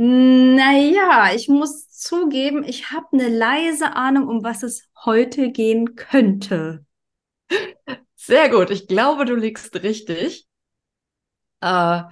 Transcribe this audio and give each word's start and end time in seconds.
Naja, 0.00 1.32
ich 1.34 1.48
muss 1.48 1.90
zugeben, 1.90 2.62
ich 2.62 2.92
habe 2.92 3.08
eine 3.12 3.28
leise 3.28 3.96
Ahnung, 3.96 4.28
um 4.28 4.44
was 4.44 4.62
es 4.62 4.88
heute 5.04 5.50
gehen 5.50 5.96
könnte. 5.96 6.86
Sehr 8.14 8.48
gut. 8.48 8.70
Ich 8.70 8.86
glaube, 8.86 9.24
du 9.24 9.34
liegst 9.34 9.74
richtig. 9.82 10.46
Äh, 11.60 12.02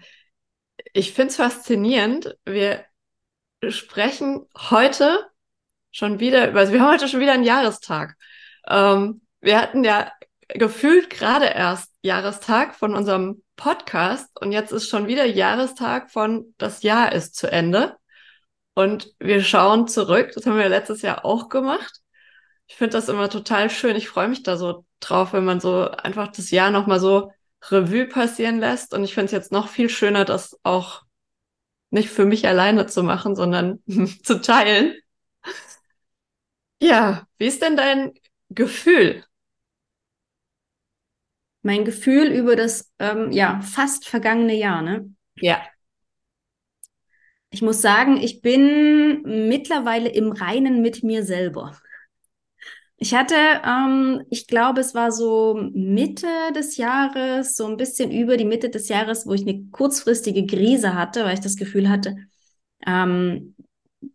ich 0.95 1.13
finde 1.13 1.31
es 1.31 1.37
faszinierend. 1.37 2.37
Wir 2.45 2.85
sprechen 3.69 4.47
heute 4.57 5.25
schon 5.93 6.19
wieder 6.19 6.49
über, 6.49 6.59
also 6.59 6.73
wir 6.73 6.81
haben 6.81 6.93
heute 6.93 7.07
schon 7.07 7.21
wieder 7.21 7.35
einen 7.35 7.45
Jahrestag. 7.45 8.17
Ähm, 8.67 9.21
wir 9.41 9.61
hatten 9.61 9.85
ja 9.85 10.11
gefühlt 10.49 11.09
gerade 11.09 11.47
erst 11.47 11.93
Jahrestag 12.03 12.75
von 12.75 12.97
unserem 12.97 13.45
Podcast 13.57 14.29
und 14.41 14.53
jetzt 14.53 14.73
ist 14.73 14.89
schon 14.89 15.07
wieder 15.07 15.25
Jahrestag 15.25 16.11
von 16.11 16.55
das 16.59 16.83
Jahr 16.83 17.13
ist 17.13 17.35
zu 17.37 17.51
Ende. 17.51 17.97
Und 18.75 19.15
wir 19.19 19.43
schauen 19.43 19.89
zurück. 19.89 20.33
Das 20.35 20.45
haben 20.47 20.59
wir 20.59 20.69
letztes 20.69 21.03
Jahr 21.03 21.25
auch 21.25 21.49
gemacht. 21.49 22.03
Ich 22.67 22.77
finde 22.77 22.93
das 22.93 23.09
immer 23.09 23.31
total 23.31 23.71
schön. 23.71 23.97
Ich 23.97 24.09
freue 24.09 24.29
mich 24.29 24.43
da 24.43 24.57
so 24.57 24.85
drauf, 25.01 25.33
wenn 25.33 25.45
man 25.45 25.61
so 25.61 25.89
einfach 25.91 26.29
das 26.29 26.51
Jahr 26.51 26.71
nochmal 26.71 27.01
so 27.01 27.33
Revue 27.71 28.07
passieren 28.07 28.59
lässt. 28.59 28.93
Und 28.93 29.05
ich 29.05 29.15
finde 29.15 29.27
es 29.27 29.33
jetzt 29.33 29.53
noch 29.53 29.69
viel 29.69 29.89
schöner, 29.89 30.25
das 30.25 30.59
auch 30.63 31.03
nicht 31.91 32.11
für 32.11 32.27
mich 32.27 32.47
alleine 32.47 32.87
zu 32.87 33.03
machen, 33.03 33.35
sondern 33.37 33.83
zu 34.23 34.41
teilen. 34.43 34.95
Ja, 36.81 37.27
wie 37.39 37.47
ist 37.47 37.63
denn 37.63 37.77
dein 37.77 38.13
Gefühl 38.51 39.25
mein 41.67 41.85
Gefühl 41.85 42.29
über 42.29 42.55
das 42.55 42.93
ähm, 43.01 43.33
ja 43.33 43.61
fast 43.61 44.07
vergangene 44.09 44.55
Jahr, 44.55 44.83
ne? 44.83 45.13
Ja. 45.41 45.61
Ich 47.51 47.61
muss 47.61 47.83
sagen, 47.83 48.19
ich 48.19 48.41
bin 48.41 49.23
mittlerweile 49.49 50.09
im 50.09 50.31
Reinen 50.31 50.81
mit 50.81 51.03
mir 51.03 51.25
selber. 51.25 51.77
Ich 52.99 53.15
hatte, 53.15 53.35
ähm, 53.65 54.23
ich 54.31 54.47
glaube, 54.47 54.81
es 54.81 54.95
war 54.95 55.11
so 55.11 55.59
Mitte 55.75 56.29
des 56.55 56.77
Jahres, 56.77 57.57
so 57.57 57.67
ein 57.67 57.77
bisschen 57.77 58.11
über 58.11 58.37
die 58.37 58.45
Mitte 58.45 58.71
des 58.71 58.89
Jahres, 58.89 59.27
wo 59.27 59.35
ich 59.35 59.43
eine 59.43 59.67
kurzfristige 59.71 60.47
Krise 60.47 60.95
hatte, 60.95 61.25
weil 61.25 61.35
ich 61.35 61.41
das 61.41 61.57
Gefühl 61.57 61.89
hatte, 61.89 62.17
ähm, 62.87 63.55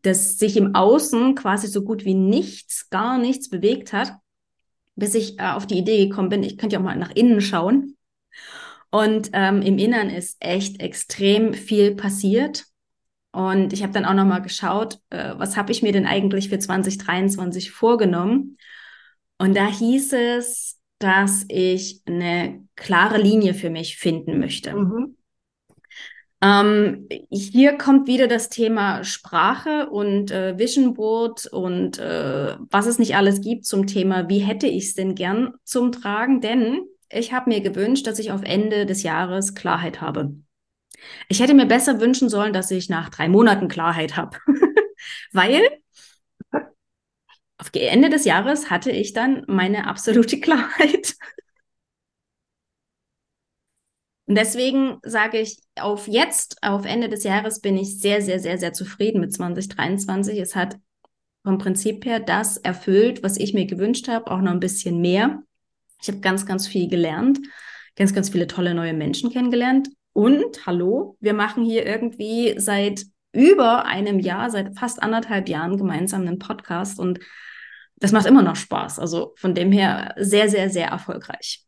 dass 0.04 0.38
sich 0.38 0.56
im 0.56 0.74
Außen 0.74 1.36
quasi 1.36 1.68
so 1.68 1.84
gut 1.84 2.06
wie 2.06 2.16
nichts, 2.16 2.90
gar 2.90 3.18
nichts 3.18 3.50
bewegt 3.50 3.92
hat 3.92 4.21
bis 5.02 5.16
ich 5.16 5.40
äh, 5.40 5.48
auf 5.48 5.66
die 5.66 5.80
Idee 5.80 6.08
gekommen 6.08 6.30
bin, 6.30 6.44
ich 6.44 6.60
könnte 6.60 6.76
ja 6.76 6.80
auch 6.80 6.84
mal 6.84 6.96
nach 6.96 7.12
innen 7.16 7.42
schauen. 7.42 7.98
Und 8.92 9.32
ähm, 9.34 9.64
im 9.64 9.80
Innern 9.80 10.12
ist 10.12 10.38
echt 10.40 10.80
extrem 10.80 11.56
viel 11.56 11.96
passiert. 11.96 12.66
Und 13.32 13.74
ich 13.74 13.82
habe 13.82 13.94
dann 13.94 14.06
auch 14.06 14.14
noch 14.14 14.26
mal 14.26 14.44
geschaut, 14.44 15.00
äh, 15.10 15.34
was 15.38 15.58
habe 15.58 15.72
ich 15.72 15.82
mir 15.82 15.92
denn 15.92 16.06
eigentlich 16.06 16.50
für 16.50 16.60
2023 16.60 17.72
vorgenommen? 17.72 18.58
Und 19.40 19.58
da 19.58 19.66
hieß 19.66 20.14
es, 20.14 20.80
dass 21.00 21.46
ich 21.48 22.04
eine 22.06 22.64
klare 22.76 23.20
Linie 23.20 23.56
für 23.56 23.72
mich 23.72 23.98
finden 23.98 24.38
möchte. 24.38 24.76
Mhm. 24.76 25.18
Ähm, 26.44 27.08
hier 27.30 27.78
kommt 27.78 28.08
wieder 28.08 28.28
das 28.28 28.50
Thema 28.50 29.04
Sprache 29.04 29.90
und 29.90 30.32
äh, 30.32 30.58
Vision 30.58 30.96
Board 30.96 31.46
und 31.46 32.00
äh, 32.00 32.56
was 32.72 32.88
es 32.88 32.98
nicht 32.98 33.16
alles 33.16 33.42
gibt 33.42 33.66
zum 33.66 33.86
Thema, 33.86 34.28
wie 34.28 34.40
hätte 34.40 34.66
ich 34.66 34.86
es 34.86 34.94
denn 34.96 35.14
gern 35.14 35.54
zum 35.64 35.92
Tragen? 35.92 36.42
Denn 36.42 36.82
ich 37.10 37.32
habe 37.32 37.50
mir 37.50 37.62
gewünscht, 37.62 38.08
dass 38.08 38.18
ich 38.18 38.32
auf 38.32 38.42
Ende 38.44 38.88
des 38.88 39.04
Jahres 39.04 39.54
Klarheit 39.54 40.02
habe. 40.02 40.36
Ich 41.30 41.42
hätte 41.42 41.54
mir 41.54 41.68
besser 41.68 42.00
wünschen 42.02 42.30
sollen, 42.30 42.54
dass 42.54 42.72
ich 42.72 42.90
nach 42.90 43.10
drei 43.10 43.30
Monaten 43.30 43.68
Klarheit 43.68 44.18
habe, 44.18 44.38
weil 45.32 45.62
auf 47.60 47.70
Ende 47.74 48.10
des 48.10 48.26
Jahres 48.26 48.72
hatte 48.72 48.90
ich 48.90 49.14
dann 49.14 49.44
meine 49.48 49.86
absolute 49.88 50.40
Klarheit. 50.42 51.16
Und 54.32 54.36
deswegen 54.36 55.00
sage 55.04 55.42
ich, 55.42 55.58
auf 55.78 56.08
jetzt, 56.08 56.56
auf 56.62 56.86
Ende 56.86 57.10
des 57.10 57.26
Jahres 57.26 57.60
bin 57.60 57.76
ich 57.76 58.00
sehr, 58.00 58.22
sehr, 58.22 58.40
sehr, 58.40 58.58
sehr 58.58 58.72
zufrieden 58.72 59.20
mit 59.20 59.34
2023. 59.34 60.40
Es 60.40 60.56
hat 60.56 60.78
vom 61.44 61.58
Prinzip 61.58 62.06
her 62.06 62.22
das 62.22 62.56
erfüllt, 62.56 63.24
was 63.24 63.36
ich 63.36 63.54
mir 63.54 63.66
gewünscht 63.66 64.08
habe, 64.08 64.32
auch 64.32 64.40
noch 64.40 64.54
ein 64.54 64.62
bisschen 64.62 65.02
mehr. 65.02 65.44
Ich 66.02 66.08
habe 66.08 66.22
ganz, 66.22 66.46
ganz 66.46 66.66
viel 66.66 66.88
gelernt, 66.88 67.40
ganz, 67.98 68.14
ganz 68.14 68.30
viele 68.30 68.48
tolle 68.48 68.74
neue 68.74 68.94
Menschen 68.94 69.32
kennengelernt. 69.32 69.90
Und 70.14 70.66
hallo, 70.66 71.18
wir 71.20 71.34
machen 71.34 71.66
hier 71.66 71.86
irgendwie 71.86 72.56
seit 72.58 73.04
über 73.34 73.86
einem 73.86 74.18
Jahr, 74.18 74.50
seit 74.50 74.80
fast 74.80 75.04
anderthalb 75.04 75.50
Jahren 75.50 75.76
gemeinsam 75.76 76.22
einen 76.22 76.40
Podcast 76.40 77.02
und 77.02 77.20
das 77.98 78.14
macht 78.14 78.28
immer 78.28 78.44
noch 78.44 78.56
Spaß. 78.56 78.98
Also 78.98 79.34
von 79.36 79.56
dem 79.56 79.74
her 79.74 80.16
sehr, 80.18 80.48
sehr, 80.48 80.70
sehr 80.70 80.88
erfolgreich. 80.88 81.66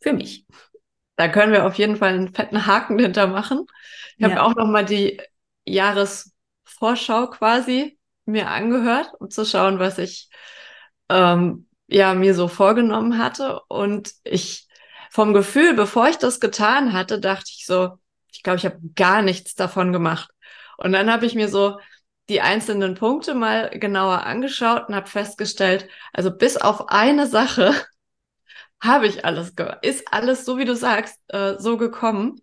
Für 0.00 0.12
mich. 0.12 0.44
Da 1.20 1.28
können 1.28 1.52
wir 1.52 1.66
auf 1.66 1.74
jeden 1.74 1.96
Fall 1.96 2.14
einen 2.14 2.34
fetten 2.34 2.64
Haken 2.64 2.98
hinter 2.98 3.26
machen. 3.26 3.66
Ich 4.16 4.26
ja. 4.26 4.30
habe 4.30 4.42
auch 4.42 4.54
noch 4.54 4.66
mal 4.66 4.86
die 4.86 5.20
Jahresvorschau 5.66 7.26
quasi 7.26 7.98
mir 8.24 8.48
angehört, 8.48 9.12
um 9.18 9.28
zu 9.28 9.44
schauen, 9.44 9.78
was 9.78 9.98
ich 9.98 10.30
ähm, 11.10 11.68
ja 11.88 12.14
mir 12.14 12.32
so 12.34 12.48
vorgenommen 12.48 13.18
hatte. 13.18 13.60
Und 13.68 14.14
ich 14.24 14.66
vom 15.10 15.34
Gefühl, 15.34 15.74
bevor 15.74 16.08
ich 16.08 16.16
das 16.16 16.40
getan 16.40 16.94
hatte, 16.94 17.20
dachte 17.20 17.50
ich 17.54 17.66
so, 17.66 17.98
ich 18.32 18.42
glaube, 18.42 18.56
ich 18.56 18.64
habe 18.64 18.78
gar 18.96 19.20
nichts 19.20 19.54
davon 19.54 19.92
gemacht. 19.92 20.30
Und 20.78 20.92
dann 20.92 21.12
habe 21.12 21.26
ich 21.26 21.34
mir 21.34 21.50
so 21.50 21.80
die 22.30 22.40
einzelnen 22.40 22.94
Punkte 22.94 23.34
mal 23.34 23.68
genauer 23.78 24.24
angeschaut 24.24 24.88
und 24.88 24.94
habe 24.94 25.06
festgestellt, 25.06 25.86
also 26.14 26.30
bis 26.30 26.56
auf 26.56 26.88
eine 26.88 27.26
Sache 27.26 27.74
habe 28.82 29.06
ich 29.06 29.24
alles, 29.24 29.52
ist 29.82 30.12
alles 30.12 30.44
so, 30.44 30.58
wie 30.58 30.64
du 30.64 30.74
sagst, 30.74 31.18
äh, 31.28 31.56
so 31.58 31.76
gekommen. 31.76 32.40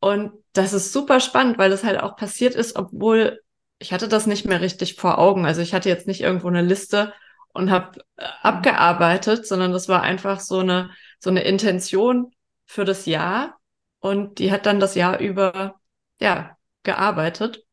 Und 0.00 0.32
das 0.52 0.72
ist 0.72 0.92
super 0.92 1.20
spannend, 1.20 1.58
weil 1.58 1.72
es 1.72 1.84
halt 1.84 2.00
auch 2.00 2.16
passiert 2.16 2.54
ist, 2.54 2.76
obwohl 2.76 3.40
ich 3.78 3.92
hatte 3.92 4.08
das 4.08 4.26
nicht 4.26 4.46
mehr 4.46 4.60
richtig 4.60 4.96
vor 4.96 5.18
Augen. 5.18 5.46
Also 5.46 5.60
ich 5.62 5.74
hatte 5.74 5.88
jetzt 5.88 6.06
nicht 6.06 6.20
irgendwo 6.20 6.48
eine 6.48 6.62
Liste 6.62 7.12
und 7.52 7.70
habe 7.70 8.00
äh, 8.16 8.24
abgearbeitet, 8.42 9.46
sondern 9.46 9.72
das 9.72 9.88
war 9.88 10.02
einfach 10.02 10.40
so 10.40 10.60
eine 10.60 10.90
so 11.20 11.30
eine 11.30 11.42
Intention 11.44 12.32
für 12.66 12.84
das 12.84 13.06
Jahr 13.06 13.58
und 14.00 14.38
die 14.40 14.50
hat 14.52 14.66
dann 14.66 14.80
das 14.80 14.94
Jahr 14.96 15.18
über 15.20 15.80
ja 16.20 16.56
gearbeitet. 16.82 17.64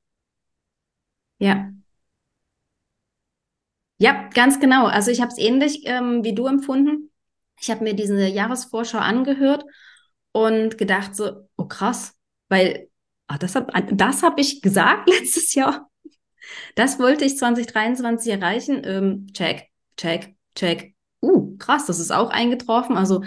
Ja. 1.39 1.71
Ja, 3.97 4.29
ganz 4.33 4.59
genau. 4.59 4.85
Also 4.87 5.11
ich 5.11 5.21
habe 5.21 5.31
es 5.31 5.37
ähnlich 5.37 5.81
ähm, 5.85 6.23
wie 6.23 6.33
du 6.33 6.47
empfunden. 6.47 7.08
Ich 7.61 7.69
habe 7.69 7.83
mir 7.83 7.93
diese 7.93 8.27
Jahresvorschau 8.27 8.97
angehört 8.97 9.63
und 10.31 10.77
gedacht 10.77 11.15
so, 11.15 11.47
oh 11.57 11.65
krass, 11.65 12.13
weil 12.47 12.89
ach, 13.27 13.37
das 13.37 13.55
habe 13.55 13.71
das 13.93 14.23
hab 14.23 14.39
ich 14.39 14.61
gesagt 14.61 15.09
letztes 15.19 15.53
Jahr. 15.53 15.89
Das 16.75 16.99
wollte 16.99 17.25
ich 17.25 17.37
2023 17.37 18.31
erreichen. 18.31 18.81
Ähm, 18.83 19.27
check, 19.33 19.67
check, 19.97 20.35
check. 20.55 20.95
Uh, 21.21 21.57
krass, 21.57 21.85
das 21.85 21.99
ist 21.99 22.11
auch 22.11 22.29
eingetroffen. 22.29 22.97
Also 22.97 23.23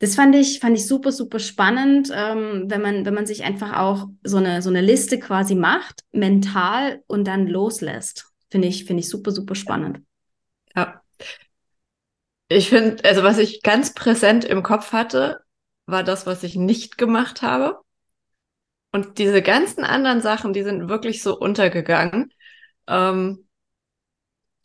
das 0.00 0.14
fand 0.14 0.34
ich, 0.36 0.60
fand 0.60 0.76
ich 0.76 0.86
super, 0.86 1.10
super 1.10 1.40
spannend, 1.40 2.10
ähm, 2.14 2.64
wenn 2.68 2.80
man, 2.80 3.04
wenn 3.04 3.14
man 3.14 3.26
sich 3.26 3.42
einfach 3.42 3.76
auch 3.78 4.08
so 4.22 4.36
eine, 4.36 4.62
so 4.62 4.70
eine 4.70 4.80
Liste 4.80 5.18
quasi 5.18 5.56
macht, 5.56 6.04
mental 6.12 7.02
und 7.08 7.26
dann 7.26 7.48
loslässt. 7.48 8.30
Finde 8.50 8.68
ich, 8.68 8.84
finde 8.84 9.00
ich 9.00 9.08
super, 9.08 9.32
super 9.32 9.56
spannend. 9.56 10.00
Ich 12.58 12.70
finde, 12.70 13.04
also 13.04 13.22
was 13.22 13.38
ich 13.38 13.62
ganz 13.62 13.94
präsent 13.94 14.44
im 14.44 14.64
Kopf 14.64 14.90
hatte, 14.90 15.42
war 15.86 16.02
das, 16.02 16.26
was 16.26 16.42
ich 16.42 16.56
nicht 16.56 16.98
gemacht 16.98 17.40
habe. 17.40 17.78
Und 18.90 19.18
diese 19.18 19.42
ganzen 19.42 19.84
anderen 19.84 20.20
Sachen, 20.20 20.52
die 20.52 20.64
sind 20.64 20.88
wirklich 20.88 21.22
so 21.22 21.38
untergegangen. 21.38 22.32
Ähm, 22.88 23.46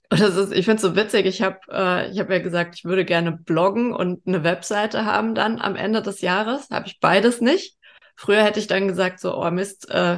und 0.09 0.19
das 0.19 0.35
ist, 0.37 0.53
ich 0.53 0.65
finde 0.65 0.77
es 0.77 0.81
so 0.81 0.95
witzig. 0.95 1.27
Ich 1.27 1.43
habe, 1.43 1.59
äh, 1.69 2.09
ich 2.09 2.19
habe 2.19 2.33
ja 2.33 2.39
gesagt, 2.41 2.73
ich 2.73 2.83
würde 2.83 3.05
gerne 3.05 3.31
bloggen 3.31 3.93
und 3.93 4.25
eine 4.25 4.43
Webseite 4.43 5.05
haben 5.05 5.35
dann 5.35 5.61
am 5.61 5.75
Ende 5.75 6.01
des 6.01 6.21
Jahres. 6.21 6.71
Habe 6.71 6.87
ich 6.87 6.99
beides 6.99 7.41
nicht. 7.41 7.77
Früher 8.15 8.43
hätte 8.43 8.59
ich 8.59 8.65
dann 8.65 8.87
gesagt 8.87 9.19
so, 9.19 9.37
oh 9.37 9.51
Mist, 9.51 9.87
äh, 9.91 10.17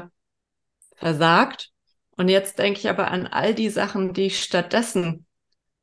versagt. 0.96 1.72
Und 2.16 2.30
jetzt 2.30 2.58
denke 2.58 2.80
ich 2.80 2.88
aber 2.88 3.12
an 3.12 3.28
all 3.28 3.54
die 3.54 3.70
Sachen, 3.70 4.14
die 4.14 4.28
ich 4.28 4.42
stattdessen, 4.42 5.25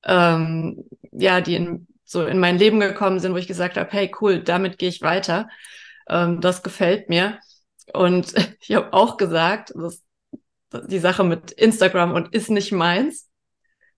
ähm, 0.04 0.84
ja, 1.12 1.40
die 1.40 1.56
in, 1.56 1.86
so 2.04 2.24
in 2.26 2.38
mein 2.38 2.58
Leben 2.58 2.80
gekommen 2.80 3.20
sind, 3.20 3.32
wo 3.32 3.36
ich 3.36 3.46
gesagt 3.46 3.76
habe, 3.76 3.90
hey, 3.92 4.10
cool, 4.20 4.42
damit 4.42 4.78
gehe 4.78 4.88
ich 4.88 5.02
weiter. 5.02 5.48
Ähm, 6.08 6.40
das 6.40 6.62
gefällt 6.62 7.08
mir. 7.08 7.38
Und 7.92 8.34
ich 8.60 8.74
habe 8.74 8.92
auch 8.92 9.16
gesagt, 9.16 9.72
dass 9.74 10.02
die 10.72 10.98
Sache 10.98 11.24
mit 11.24 11.52
Instagram 11.52 12.12
und 12.12 12.34
ist 12.34 12.50
nicht 12.50 12.72
meins. 12.72 13.28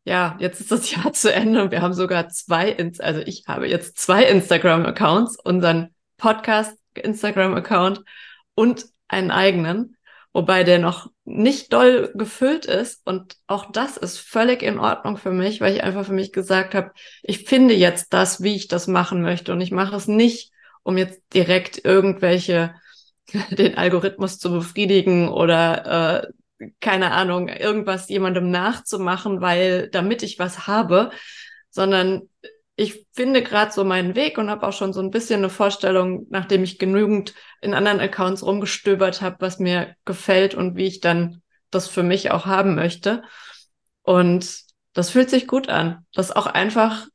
Ja, 0.04 0.36
jetzt 0.38 0.60
ist 0.60 0.70
das 0.70 0.90
Jahr 0.94 1.12
zu 1.12 1.32
Ende 1.32 1.62
und 1.62 1.70
wir 1.70 1.82
haben 1.82 1.94
sogar 1.94 2.28
zwei, 2.28 2.76
also 2.98 3.20
ich 3.20 3.44
habe 3.46 3.68
jetzt 3.68 3.98
zwei 3.98 4.24
Instagram-Accounts, 4.24 5.38
unseren 5.42 5.94
Podcast 6.16 6.76
Instagram-Account 6.94 8.02
und 8.54 8.86
einen 9.08 9.30
eigenen, 9.30 9.93
wobei 10.34 10.64
der 10.64 10.78
noch 10.80 11.10
nicht 11.24 11.72
doll 11.72 12.10
gefüllt 12.14 12.66
ist. 12.66 13.00
Und 13.06 13.36
auch 13.46 13.70
das 13.70 13.96
ist 13.96 14.18
völlig 14.18 14.62
in 14.62 14.78
Ordnung 14.78 15.16
für 15.16 15.30
mich, 15.30 15.60
weil 15.60 15.74
ich 15.74 15.82
einfach 15.82 16.04
für 16.04 16.12
mich 16.12 16.32
gesagt 16.32 16.74
habe, 16.74 16.90
ich 17.22 17.44
finde 17.44 17.72
jetzt 17.72 18.12
das, 18.12 18.42
wie 18.42 18.56
ich 18.56 18.68
das 18.68 18.88
machen 18.88 19.22
möchte. 19.22 19.52
Und 19.52 19.60
ich 19.62 19.70
mache 19.70 19.96
es 19.96 20.08
nicht, 20.08 20.52
um 20.82 20.98
jetzt 20.98 21.22
direkt 21.32 21.82
irgendwelche, 21.84 22.74
den 23.50 23.78
Algorithmus 23.78 24.38
zu 24.38 24.50
befriedigen 24.50 25.28
oder 25.28 26.26
äh, 26.60 26.66
keine 26.80 27.12
Ahnung, 27.12 27.48
irgendwas 27.48 28.08
jemandem 28.08 28.50
nachzumachen, 28.50 29.40
weil 29.40 29.88
damit 29.90 30.22
ich 30.22 30.38
was 30.38 30.66
habe, 30.66 31.10
sondern 31.70 32.28
ich 32.76 33.06
finde 33.12 33.42
gerade 33.42 33.72
so 33.72 33.84
meinen 33.84 34.16
Weg 34.16 34.36
und 34.36 34.50
habe 34.50 34.66
auch 34.66 34.72
schon 34.72 34.92
so 34.92 35.00
ein 35.00 35.10
bisschen 35.10 35.38
eine 35.38 35.50
Vorstellung, 35.50 36.26
nachdem 36.30 36.64
ich 36.64 36.78
genügend 36.78 37.34
in 37.60 37.74
anderen 37.74 38.00
Accounts 38.00 38.44
rumgestöbert 38.44 39.22
habe, 39.22 39.36
was 39.40 39.58
mir 39.58 39.94
gefällt 40.04 40.54
und 40.54 40.76
wie 40.76 40.86
ich 40.86 41.00
dann 41.00 41.42
das 41.70 41.88
für 41.88 42.02
mich 42.02 42.30
auch 42.30 42.46
haben 42.46 42.74
möchte. 42.74 43.22
Und 44.02 44.62
das 44.92 45.10
fühlt 45.10 45.30
sich 45.30 45.46
gut 45.46 45.68
an, 45.68 46.04
das 46.14 46.32
auch 46.32 46.46
einfach 46.46 47.06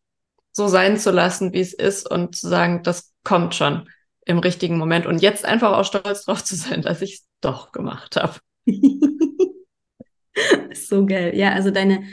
so 0.52 0.68
sein 0.68 0.98
zu 0.98 1.12
lassen, 1.12 1.54
wie 1.54 1.60
es 1.60 1.74
ist 1.74 2.10
und 2.10 2.36
zu 2.36 2.48
sagen, 2.48 2.84
das 2.84 3.14
kommt 3.24 3.54
schon 3.56 3.90
im 4.26 4.40
richtigen 4.40 4.78
Moment 4.78 5.06
und 5.06 5.22
jetzt 5.22 5.46
einfach 5.46 5.74
auch 5.74 5.86
stolz 5.86 6.26
drauf 6.26 6.44
zu 6.44 6.56
sein, 6.56 6.82
dass 6.82 7.02
ich 7.02 7.16
es 7.16 7.28
doch 7.42 7.72
gemacht 7.72 8.16
habe. 8.16 8.36
so 10.74 11.06
geil. 11.06 11.36
Ja, 11.36 11.52
also 11.54 11.72
deine 11.72 12.04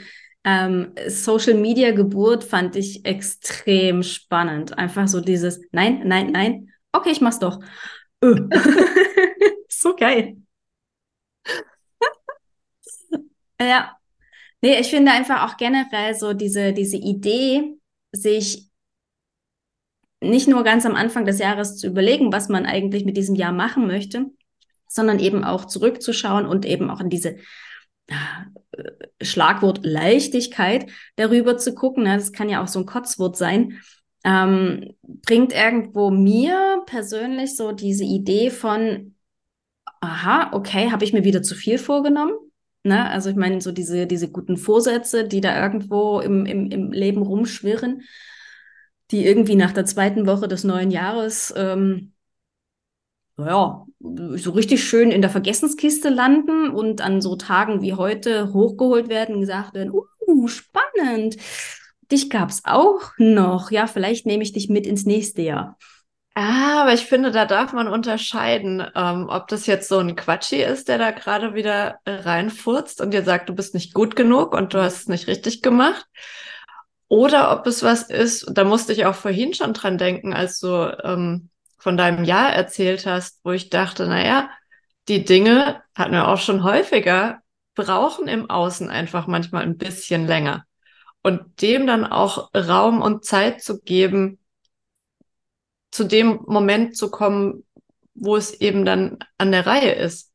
ähm, 0.43 0.93
Social 1.07 1.55
Media 1.55 1.91
Geburt 1.91 2.43
fand 2.43 2.75
ich 2.75 3.05
extrem 3.05 4.03
spannend. 4.03 4.77
Einfach 4.77 5.07
so 5.07 5.21
dieses 5.21 5.61
Nein, 5.71 6.03
nein, 6.05 6.31
nein. 6.31 6.73
Okay, 6.91 7.11
ich 7.11 7.21
mach's 7.21 7.39
doch. 7.39 7.59
Öh. 8.23 8.47
so 9.69 9.95
geil. 9.95 10.37
ja. 13.61 13.93
Nee, 14.61 14.79
ich 14.79 14.89
finde 14.89 15.11
einfach 15.11 15.43
auch 15.43 15.57
generell 15.57 16.15
so 16.15 16.33
diese, 16.33 16.73
diese 16.73 16.97
Idee, 16.97 17.77
sich 18.11 18.69
nicht 20.19 20.47
nur 20.47 20.63
ganz 20.63 20.85
am 20.85 20.95
Anfang 20.95 21.25
des 21.25 21.39
Jahres 21.39 21.77
zu 21.77 21.87
überlegen, 21.87 22.33
was 22.33 22.49
man 22.49 22.65
eigentlich 22.65 23.05
mit 23.05 23.17
diesem 23.17 23.35
Jahr 23.35 23.51
machen 23.51 23.85
möchte, 23.85 24.31
sondern 24.87 25.19
eben 25.19 25.43
auch 25.43 25.65
zurückzuschauen 25.65 26.45
und 26.45 26.65
eben 26.65 26.89
auch 26.89 27.01
in 27.01 27.09
diese 27.09 27.37
Schlagwort 29.21 29.79
Leichtigkeit 29.83 30.89
darüber 31.15 31.57
zu 31.57 31.73
gucken, 31.73 32.03
ne, 32.03 32.17
das 32.17 32.31
kann 32.31 32.49
ja 32.49 32.63
auch 32.63 32.67
so 32.67 32.79
ein 32.79 32.85
Kotzwort 32.85 33.37
sein, 33.37 33.79
ähm, 34.23 34.95
bringt 35.03 35.53
irgendwo 35.53 36.09
mir 36.09 36.83
persönlich 36.85 37.55
so 37.55 37.71
diese 37.71 38.03
Idee 38.03 38.49
von, 38.49 39.15
aha, 40.01 40.51
okay, 40.53 40.91
habe 40.91 41.05
ich 41.05 41.13
mir 41.13 41.23
wieder 41.23 41.41
zu 41.41 41.55
viel 41.55 41.77
vorgenommen? 41.77 42.33
Ne? 42.83 43.09
Also 43.09 43.29
ich 43.29 43.35
meine, 43.35 43.61
so 43.61 43.71
diese, 43.71 44.07
diese 44.07 44.29
guten 44.29 44.57
Vorsätze, 44.57 45.27
die 45.27 45.41
da 45.41 45.61
irgendwo 45.61 46.19
im, 46.19 46.45
im, 46.45 46.71
im 46.71 46.91
Leben 46.91 47.21
rumschwirren, 47.21 48.03
die 49.11 49.25
irgendwie 49.25 49.55
nach 49.55 49.71
der 49.71 49.85
zweiten 49.85 50.25
Woche 50.25 50.47
des 50.47 50.63
neuen 50.63 50.91
Jahres 50.91 51.53
ähm, 51.55 52.13
ja, 53.37 53.85
so 53.99 54.51
richtig 54.51 54.83
schön 54.83 55.11
in 55.11 55.21
der 55.21 55.29
Vergessenskiste 55.29 56.09
landen 56.09 56.69
und 56.69 57.01
an 57.01 57.21
so 57.21 57.35
Tagen 57.35 57.81
wie 57.81 57.93
heute 57.93 58.53
hochgeholt 58.53 59.09
werden 59.09 59.39
gesagt 59.41 59.73
werden, 59.73 59.91
uh, 59.91 60.47
spannend, 60.47 61.37
dich 62.11 62.29
gab's 62.29 62.61
auch 62.63 63.11
noch. 63.17 63.71
Ja, 63.71 63.87
vielleicht 63.87 64.25
nehme 64.25 64.43
ich 64.43 64.53
dich 64.53 64.69
mit 64.69 64.87
ins 64.87 65.05
nächste 65.05 65.41
Jahr. 65.41 65.77
Ah, 66.39 66.83
aber 66.83 66.93
ich 66.93 67.05
finde, 67.05 67.31
da 67.31 67.45
darf 67.45 67.73
man 67.73 67.87
unterscheiden, 67.87 68.85
ähm, 68.95 69.27
ob 69.27 69.47
das 69.47 69.65
jetzt 69.65 69.89
so 69.89 69.97
ein 69.97 70.15
Quatschi 70.15 70.61
ist, 70.61 70.87
der 70.87 70.99
da 70.99 71.09
gerade 71.09 71.55
wieder 71.55 71.97
reinfurzt 72.05 73.01
und 73.01 73.11
dir 73.11 73.23
sagt, 73.23 73.49
du 73.49 73.55
bist 73.55 73.73
nicht 73.73 73.95
gut 73.95 74.15
genug 74.15 74.53
und 74.53 74.73
du 74.75 74.79
hast 74.79 74.97
es 74.97 75.07
nicht 75.07 75.27
richtig 75.27 75.63
gemacht. 75.63 76.05
Oder 77.07 77.51
ob 77.51 77.65
es 77.65 77.81
was 77.81 78.03
ist, 78.03 78.45
da 78.51 78.65
musste 78.65 78.93
ich 78.93 79.05
auch 79.07 79.15
vorhin 79.15 79.55
schon 79.55 79.73
dran 79.73 79.97
denken, 79.97 80.33
als 80.33 80.59
du 80.59 80.95
ähm, 81.03 81.49
von 81.87 81.95
deinem 81.95 82.25
Jahr 82.25 82.51
erzählt 82.51 83.05
hast, 83.05 83.39
wo 83.45 83.53
ich 83.53 83.69
dachte, 83.69 84.07
naja, 84.07 84.49
die 85.07 85.23
Dinge 85.23 85.81
hatten 85.95 86.11
wir 86.11 86.27
auch 86.27 86.37
schon 86.37 86.65
häufiger, 86.65 87.41
brauchen 87.75 88.27
im 88.27 88.49
Außen 88.49 88.89
einfach 88.89 89.25
manchmal 89.25 89.63
ein 89.63 89.77
bisschen 89.77 90.27
länger. 90.27 90.65
Und 91.23 91.61
dem 91.61 91.87
dann 91.87 92.03
auch 92.03 92.49
Raum 92.53 93.01
und 93.01 93.23
Zeit 93.23 93.61
zu 93.61 93.79
geben, 93.79 94.37
zu 95.89 96.03
dem 96.03 96.41
Moment 96.45 96.97
zu 96.97 97.09
kommen, 97.09 97.65
wo 98.15 98.35
es 98.35 98.53
eben 98.59 98.83
dann 98.83 99.19
an 99.37 99.53
der 99.53 99.65
Reihe 99.65 99.93
ist. 99.93 100.33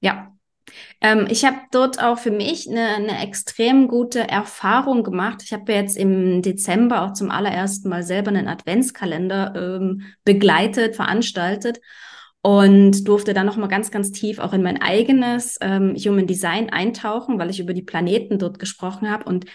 Ja, 0.00 0.33
ähm, 1.00 1.26
ich 1.28 1.44
habe 1.44 1.56
dort 1.70 2.02
auch 2.02 2.18
für 2.18 2.30
mich 2.30 2.68
eine, 2.68 2.88
eine 2.88 3.22
extrem 3.22 3.88
gute 3.88 4.28
Erfahrung 4.28 5.02
gemacht. 5.02 5.42
Ich 5.44 5.52
habe 5.52 5.72
jetzt 5.72 5.96
im 5.96 6.42
Dezember 6.42 7.02
auch 7.02 7.12
zum 7.12 7.30
allerersten 7.30 7.88
Mal 7.88 8.02
selber 8.02 8.30
einen 8.30 8.48
Adventskalender 8.48 9.54
ähm, 9.56 10.02
begleitet, 10.24 10.96
veranstaltet 10.96 11.80
und 12.42 13.08
durfte 13.08 13.32
dann 13.34 13.46
nochmal 13.46 13.68
ganz, 13.68 13.90
ganz 13.90 14.12
tief 14.12 14.38
auch 14.38 14.52
in 14.52 14.62
mein 14.62 14.80
eigenes 14.82 15.56
ähm, 15.60 15.94
Human 15.96 16.26
Design 16.26 16.70
eintauchen, 16.70 17.38
weil 17.38 17.50
ich 17.50 17.60
über 17.60 17.72
die 17.72 17.82
Planeten 17.82 18.38
dort 18.38 18.58
gesprochen 18.58 19.10
habe 19.10 19.24
und 19.24 19.46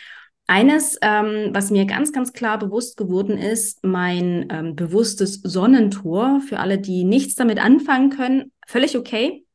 eines, 0.50 0.98
ähm, 1.04 1.52
was 1.54 1.70
mir 1.70 1.86
ganz, 1.86 2.12
ganz 2.12 2.34
klar 2.34 2.58
bewusst 2.58 2.98
geworden 2.98 3.38
ist, 3.38 3.84
mein 3.84 4.48
ähm, 4.50 4.76
bewusstes 4.76 5.42
Sonnentor, 5.44 6.42
für 6.42 6.58
alle, 6.60 6.80
die 6.80 7.04
nichts 7.04 7.36
damit 7.36 7.64
anfangen 7.64 8.10
können, 8.10 8.52
völlig 8.68 8.98
okay. 8.98 9.46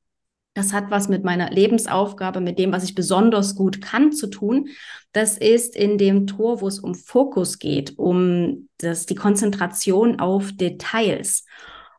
Das 0.54 0.72
hat 0.72 0.90
was 0.90 1.08
mit 1.08 1.24
meiner 1.24 1.50
Lebensaufgabe, 1.50 2.40
mit 2.40 2.60
dem, 2.60 2.72
was 2.72 2.84
ich 2.84 2.94
besonders 2.94 3.56
gut 3.56 3.82
kann, 3.82 4.12
zu 4.12 4.28
tun. 4.28 4.68
Das 5.12 5.36
ist 5.36 5.74
in 5.74 5.98
dem 5.98 6.28
Tor, 6.28 6.60
wo 6.60 6.68
es 6.68 6.78
um 6.78 6.94
Fokus 6.94 7.58
geht, 7.58 7.98
um 7.98 8.68
das, 8.78 9.06
die 9.06 9.16
Konzentration 9.16 10.20
auf 10.20 10.52
Details. 10.52 11.44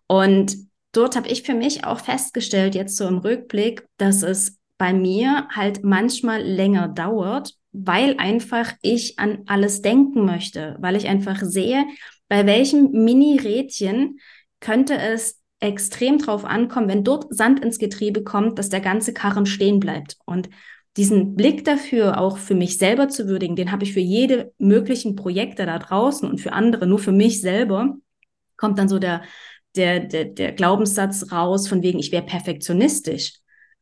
Und 0.08 0.56
dort 0.94 1.18
habe 1.18 1.28
ich 1.28 1.44
für 1.44 1.54
mich 1.54 1.84
auch 1.84 2.00
festgestellt, 2.00 2.76
jetzt 2.76 2.96
so 2.96 3.06
im 3.08 3.18
Rückblick, 3.18 3.86
dass 3.98 4.24
es 4.24 4.58
bei 4.78 4.94
mir 4.94 5.48
halt 5.52 5.84
manchmal 5.84 6.42
länger 6.42 6.88
dauert, 6.88 7.54
weil 7.74 8.16
einfach 8.18 8.74
ich 8.82 9.20
an 9.20 9.44
alles 9.48 9.82
denken 9.82 10.26
möchte, 10.26 10.78
weil 10.80 10.96
ich 10.96 11.08
einfach 11.08 11.42
sehe, 11.42 11.86
bei 12.30 12.46
welchem 12.46 12.92
Mini-Rädchen 12.92 14.20
könnte 14.60 14.98
es 14.98 15.42
extrem 15.60 16.18
drauf 16.18 16.46
ankommen, 16.46 16.88
wenn 16.88 17.04
dort 17.04 17.34
Sand 17.34 17.64
ins 17.64 17.80
Getriebe 17.80 18.24
kommt, 18.24 18.60
dass 18.60 18.70
der 18.70 18.82
ganze 18.82 19.14
Karren 19.14 19.46
stehen 19.46 19.80
bleibt. 19.80 20.18
Und 20.26 20.50
diesen 20.98 21.36
Blick 21.36 21.66
dafür 21.66 22.20
auch 22.20 22.38
für 22.38 22.56
mich 22.56 22.78
selber 22.78 23.10
zu 23.10 23.28
würdigen, 23.28 23.56
den 23.56 23.72
habe 23.72 23.84
ich 23.84 23.94
für 23.94 24.00
jede 24.00 24.54
möglichen 24.58 25.16
Projekte 25.16 25.66
da 25.66 25.78
draußen 25.80 26.30
und 26.30 26.40
für 26.40 26.54
andere, 26.54 26.88
nur 26.88 27.00
für 27.00 27.12
mich 27.12 27.42
selber, 27.42 27.96
kommt 28.58 28.80
dann 28.80 28.88
so 28.88 29.00
der, 29.00 29.22
der, 29.76 30.00
der, 30.00 30.26
der 30.26 30.52
Glaubenssatz 30.54 31.32
raus, 31.32 31.68
von 31.68 31.84
wegen, 31.84 32.00
ich 32.00 32.12
wäre 32.12 32.24
perfektionistisch. 32.24 33.34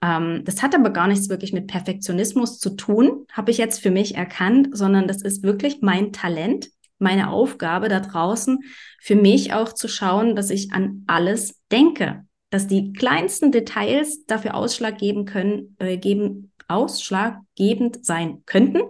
Ähm, 0.02 0.42
das 0.44 0.64
hat 0.64 0.74
aber 0.74 0.90
gar 0.90 1.08
nichts 1.08 1.30
wirklich 1.30 1.54
mit 1.54 1.68
Perfektionismus 1.68 2.60
zu 2.60 2.72
tun, 2.72 3.26
habe 3.32 3.52
ich 3.52 3.58
jetzt 3.58 3.80
für 3.80 3.92
mich 3.92 4.16
erkannt, 4.16 4.70
sondern 4.72 5.08
das 5.08 5.22
ist 5.22 5.44
wirklich 5.44 5.80
mein 5.82 6.12
Talent, 6.12 6.70
meine 7.04 7.30
Aufgabe 7.30 7.90
da 7.90 8.00
draußen, 8.00 8.60
für 9.00 9.16
mich 9.16 9.54
auch 9.54 9.74
zu 9.74 9.88
schauen, 9.88 10.36
dass 10.36 10.50
ich 10.50 10.72
an 10.72 11.04
alles 11.08 11.62
denke, 11.72 12.26
dass 12.50 12.68
die 12.68 12.94
kleinsten 12.94 13.52
Details 13.52 14.26
dafür 14.26 14.56
Ausschlag 14.56 14.98
geben 14.98 15.26
können, 15.26 15.76
äh, 15.80 15.98
geben, 15.98 16.52
ausschlaggebend 16.68 18.06
sein 18.06 18.44
könnten. 18.46 18.82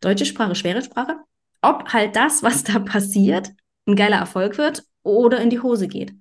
Deutsche 0.00 0.24
Sprache, 0.24 0.54
schwere 0.54 0.82
Sprache. 0.82 1.16
Ob 1.62 1.92
halt 1.92 2.16
das, 2.16 2.42
was 2.42 2.64
da 2.64 2.78
passiert, 2.78 3.50
ein 3.86 3.96
geiler 3.96 4.18
Erfolg 4.18 4.58
wird 4.58 4.82
oder 5.02 5.40
in 5.40 5.50
die 5.50 5.60
Hose 5.60 5.88
geht. 5.88 6.14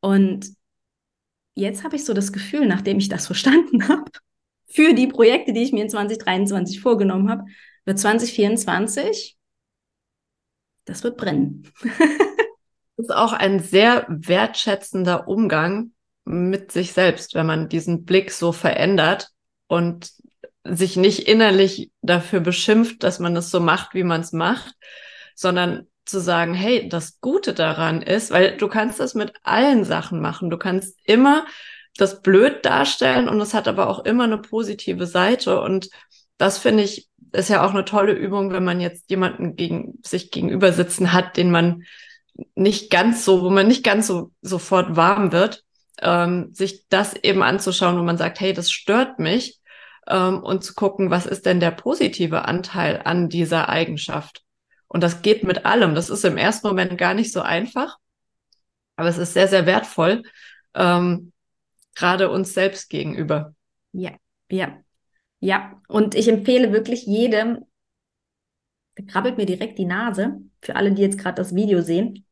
Und 0.00 0.48
jetzt 1.54 1.84
habe 1.84 1.96
ich 1.96 2.04
so 2.04 2.14
das 2.14 2.32
Gefühl, 2.32 2.66
nachdem 2.66 2.98
ich 2.98 3.08
das 3.08 3.26
verstanden 3.26 3.88
habe, 3.88 4.10
für 4.70 4.92
die 4.92 5.06
Projekte, 5.06 5.52
die 5.52 5.62
ich 5.62 5.72
mir 5.72 5.82
in 5.82 5.90
2023 5.90 6.80
vorgenommen 6.80 7.30
habe, 7.30 7.44
wird 7.84 7.98
2024 7.98 9.37
das 10.88 11.04
wird 11.04 11.16
brennen. 11.16 11.70
das 11.82 13.06
ist 13.06 13.14
auch 13.14 13.32
ein 13.32 13.60
sehr 13.60 14.06
wertschätzender 14.08 15.28
Umgang 15.28 15.92
mit 16.24 16.72
sich 16.72 16.92
selbst, 16.92 17.34
wenn 17.34 17.46
man 17.46 17.68
diesen 17.68 18.04
Blick 18.04 18.32
so 18.32 18.52
verändert 18.52 19.30
und 19.66 20.10
sich 20.64 20.96
nicht 20.96 21.28
innerlich 21.28 21.90
dafür 22.02 22.40
beschimpft, 22.40 23.02
dass 23.02 23.18
man 23.18 23.36
es 23.36 23.50
so 23.50 23.60
macht, 23.60 23.94
wie 23.94 24.04
man 24.04 24.20
es 24.20 24.32
macht, 24.32 24.74
sondern 25.34 25.86
zu 26.04 26.20
sagen, 26.20 26.54
hey, 26.54 26.88
das 26.88 27.20
Gute 27.20 27.54
daran 27.54 28.02
ist, 28.02 28.30
weil 28.30 28.56
du 28.56 28.68
kannst 28.68 28.98
das 28.98 29.14
mit 29.14 29.32
allen 29.42 29.84
Sachen 29.84 30.20
machen. 30.20 30.50
Du 30.50 30.56
kannst 30.56 30.98
immer 31.04 31.46
das 31.96 32.22
blöd 32.22 32.64
darstellen 32.64 33.28
und 33.28 33.40
es 33.40 33.54
hat 33.54 33.68
aber 33.68 33.88
auch 33.88 34.04
immer 34.04 34.24
eine 34.24 34.38
positive 34.38 35.06
Seite. 35.06 35.60
Und 35.60 35.90
das 36.38 36.58
finde 36.58 36.84
ich, 36.84 37.08
ist 37.32 37.50
ja 37.50 37.64
auch 37.64 37.70
eine 37.70 37.84
tolle 37.84 38.12
Übung, 38.12 38.52
wenn 38.52 38.64
man 38.64 38.80
jetzt 38.80 39.10
jemanden 39.10 39.56
gegen 39.56 39.98
sich 40.02 40.30
gegenüber 40.30 40.72
sitzen 40.72 41.12
hat, 41.12 41.36
den 41.36 41.50
man 41.50 41.84
nicht 42.54 42.90
ganz 42.90 43.24
so, 43.24 43.42
wo 43.42 43.50
man 43.50 43.66
nicht 43.66 43.84
ganz 43.84 44.06
so 44.06 44.30
sofort 44.40 44.96
warm 44.96 45.32
wird, 45.32 45.64
ähm, 46.00 46.54
sich 46.54 46.88
das 46.88 47.14
eben 47.14 47.42
anzuschauen, 47.42 47.98
wo 47.98 48.02
man 48.02 48.16
sagt, 48.16 48.40
hey, 48.40 48.52
das 48.52 48.70
stört 48.70 49.18
mich 49.18 49.58
ähm, 50.06 50.42
und 50.42 50.64
zu 50.64 50.74
gucken, 50.74 51.10
was 51.10 51.26
ist 51.26 51.46
denn 51.46 51.60
der 51.60 51.72
positive 51.72 52.44
Anteil 52.46 53.02
an 53.04 53.28
dieser 53.28 53.68
Eigenschaft. 53.68 54.42
Und 54.86 55.02
das 55.02 55.22
geht 55.22 55.44
mit 55.44 55.66
allem. 55.66 55.94
Das 55.94 56.08
ist 56.08 56.24
im 56.24 56.38
ersten 56.38 56.68
Moment 56.68 56.96
gar 56.96 57.14
nicht 57.14 57.32
so 57.32 57.42
einfach, 57.42 57.98
aber 58.96 59.08
es 59.08 59.18
ist 59.18 59.34
sehr, 59.34 59.48
sehr 59.48 59.66
wertvoll, 59.66 60.22
ähm, 60.74 61.32
gerade 61.94 62.30
uns 62.30 62.54
selbst 62.54 62.88
gegenüber. 62.88 63.54
Ja, 63.92 64.12
ja, 64.50 64.78
ja. 65.40 65.80
Und 65.88 66.14
ich 66.14 66.28
empfehle 66.28 66.72
wirklich 66.72 67.06
jedem, 67.06 67.64
krabbelt 69.06 69.36
mir 69.36 69.46
direkt 69.46 69.78
die 69.78 69.84
Nase, 69.84 70.40
für 70.60 70.76
alle, 70.76 70.92
die 70.92 71.02
jetzt 71.02 71.18
gerade 71.18 71.36
das 71.36 71.54
Video 71.54 71.82
sehen. 71.82 72.24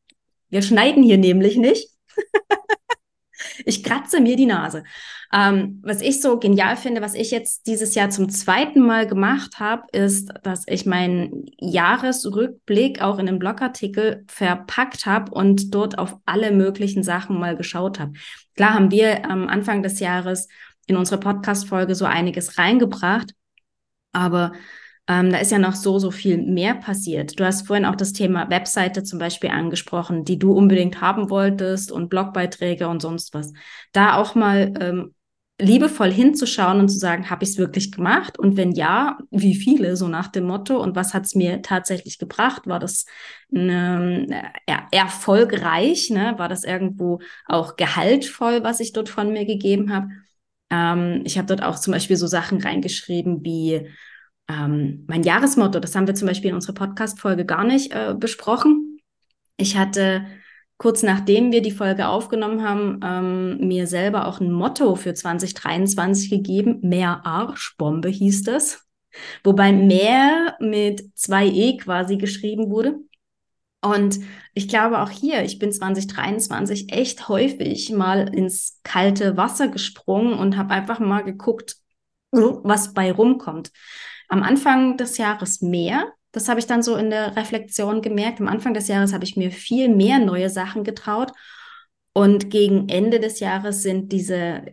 Wir 0.49 0.63
schneiden 0.63 1.03
hier 1.03 1.19
nämlich 1.19 1.57
nicht. 1.57 1.91
ich 3.65 3.83
kratze 3.85 4.21
mir 4.21 4.37
die 4.37 4.47
Nase. 4.47 4.85
Ähm, 5.33 5.81
was 5.83 6.01
ich 6.03 6.21
so 6.21 6.39
genial 6.39 6.77
finde, 6.77 7.01
was 7.01 7.15
ich 7.15 7.31
jetzt 7.31 7.67
dieses 7.67 7.95
Jahr 7.95 8.11
zum 8.11 8.29
zweiten 8.29 8.81
Mal 8.81 9.07
gemacht 9.07 9.59
habe, 9.59 9.83
ist, 9.93 10.33
dass 10.43 10.65
ich 10.67 10.87
meinen 10.87 11.47
Jahresrückblick 11.59 13.03
auch 13.03 13.19
in 13.19 13.29
einem 13.29 13.39
Blogartikel 13.39 14.25
verpackt 14.29 15.05
habe 15.07 15.33
und 15.33 15.75
dort 15.75 15.99
auf 15.99 16.17
alle 16.27 16.53
möglichen 16.53 17.03
Sachen 17.03 17.39
mal 17.39 17.57
geschaut 17.57 17.99
habe. 17.99 18.13
Klar 18.55 18.75
haben 18.75 18.91
wir 18.91 19.29
am 19.29 19.49
Anfang 19.49 19.83
des 19.83 20.01
Jahres 20.01 20.49
in 20.87 20.97
unsere 20.97 21.21
Podcast-Folge 21.21 21.95
so 21.95 22.05
einiges 22.05 22.59
reingebracht, 22.59 23.33
aber 24.13 24.53
ähm, 25.09 25.31
da 25.31 25.39
ist 25.39 25.53
ja 25.53 25.59
noch 25.59 25.75
so, 25.75 25.99
so 25.99 26.11
viel 26.11 26.39
mehr 26.39 26.75
passiert. 26.75 27.39
Du 27.39 27.45
hast 27.45 27.67
vorhin 27.67 27.85
auch 27.85 27.95
das 27.95 28.13
Thema 28.13 28.51
Webseite 28.51 29.05
zum 29.05 29.19
Beispiel 29.19 29.51
angesprochen, 29.51 30.25
die 30.25 30.39
du 30.39 30.53
unbedingt 30.53 31.01
haben 31.01 31.31
wolltest 31.31 31.93
und 31.93 32.09
Blogbeiträge 32.09 32.89
und 32.89 33.03
sonst 33.03 33.33
was. 33.33 33.53
Da 33.93 34.17
auch 34.17 34.35
mal 34.35 34.75
ähm, 34.81 35.15
liebevoll 35.61 36.13
hinzuschauen 36.13 36.81
und 36.81 36.89
zu 36.89 36.99
sagen, 36.99 37.31
habe 37.31 37.45
ich 37.45 37.51
es 37.51 37.59
wirklich 37.59 37.93
gemacht? 37.93 38.39
Und 38.39 38.57
wenn 38.57 38.73
ja, 38.73 39.19
wie 39.31 39.55
viele, 39.55 39.97
so 39.97 40.09
nach 40.09 40.29
dem 40.29 40.45
Motto? 40.45 40.83
Und 40.83 40.97
was 40.97 41.15
hat 41.15 41.25
es 41.25 41.35
mir 41.35 41.63
tatsächlich 41.63 42.19
gebracht? 42.19 42.67
War 42.67 42.81
das 42.81 43.07
ne, 43.49 44.27
er, 44.67 44.89
erfolgreich? 44.91 46.11
Ne? 46.11 46.35
War 46.37 46.49
das 46.49 46.65
irgendwo 46.65 47.21
auch 47.47 47.77
gehaltvoll, 47.77 48.65
was 48.65 48.81
ich 48.81 48.93
dort 48.93 49.09
von 49.09 49.33
mir 49.33 49.47
gegeben 49.47 49.95
habe? 49.95 50.09
Ähm, 50.71 51.23
ich 51.25 51.39
habe 51.39 51.47
dort 51.47 51.63
auch 51.63 51.79
zum 51.79 51.93
Beispiel 51.93 52.17
so 52.17 52.27
Sachen 52.27 52.61
reingeschrieben 52.61 53.45
wie 53.45 53.89
ähm, 54.49 55.05
mein 55.09 55.23
Jahresmotto. 55.23 55.81
Das 55.81 55.95
haben 55.95 56.07
wir 56.07 56.15
zum 56.15 56.29
Beispiel 56.29 56.51
in 56.51 56.57
unserer 56.57 56.75
Podcast-Folge 56.75 57.45
gar 57.45 57.65
nicht 57.65 57.93
äh, 57.93 58.15
besprochen. 58.19 58.99
Ich 59.57 59.77
hatte 59.77 60.27
kurz 60.79 61.03
nachdem 61.03 61.53
wir 61.53 61.63
die 61.63 61.71
Folge 61.71 62.09
aufgenommen 62.09 62.63
haben, 62.63 63.01
ähm, 63.03 63.67
mir 63.67 63.87
selber 63.87 64.27
auch 64.27 64.41
ein 64.41 64.53
Motto 64.53 64.95
für 64.95 65.15
2023 65.15 66.31
gegeben. 66.31 66.81
Mehr 66.83 67.25
Arschbombe 67.25 68.09
hieß 68.09 68.43
das. 68.43 68.87
Wobei 69.43 69.73
mehr 69.73 70.57
mit 70.61 71.11
zwei 71.15 71.47
E 71.47 71.79
quasi 71.79 72.17
geschrieben 72.19 72.71
wurde. 72.71 72.97
Und 73.87 74.19
ich 74.53 74.67
glaube 74.67 74.99
auch 74.99 75.11
hier, 75.11 75.45
ich 75.45 75.61
bin 75.61 75.71
2023 75.71 76.93
echt 76.93 77.29
häufig 77.29 77.93
mal 77.93 78.35
ins 78.35 78.81
kalte 78.83 79.37
Wasser 79.37 79.69
gesprungen 79.69 80.37
und 80.37 80.57
habe 80.57 80.75
einfach 80.75 80.99
mal 80.99 81.23
geguckt, 81.23 81.77
was 82.33 82.95
bei 82.95 83.13
rumkommt. 83.13 83.71
Am 84.29 84.43
Anfang 84.43 84.97
des 84.97 85.19
Jahres 85.19 85.63
mehr, 85.63 86.13
das 86.33 86.49
habe 86.49 86.59
ich 86.59 86.67
dann 86.67 86.83
so 86.83 86.97
in 86.97 87.11
der 87.11 87.37
Reflexion 87.37 88.03
gemerkt. 88.03 88.41
Am 88.41 88.49
Anfang 88.49 88.75
des 88.75 88.89
Jahres 88.89 89.13
habe 89.13 89.23
ich 89.23 89.37
mir 89.37 89.53
viel 89.53 89.89
mehr 89.89 90.19
neue 90.19 90.51
Sachen 90.51 90.83
getraut. 90.83 91.31
Und 92.13 92.51
gegen 92.51 92.89
Ende 92.89 93.21
des 93.21 93.39
Jahres 93.39 93.85
sind 93.85 94.11
diese 94.11 94.65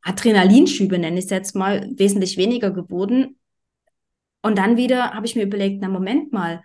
Adrenalinschübe, 0.00 0.98
nenne 0.98 1.18
ich 1.18 1.26
es 1.26 1.30
jetzt 1.30 1.54
mal, 1.54 1.86
wesentlich 1.96 2.38
weniger 2.38 2.70
geworden. 2.70 3.38
Und 4.40 4.56
dann 4.56 4.78
wieder 4.78 5.12
habe 5.12 5.26
ich 5.26 5.36
mir 5.36 5.42
überlegt, 5.42 5.82
na 5.82 5.88
Moment 5.88 6.32
mal, 6.32 6.62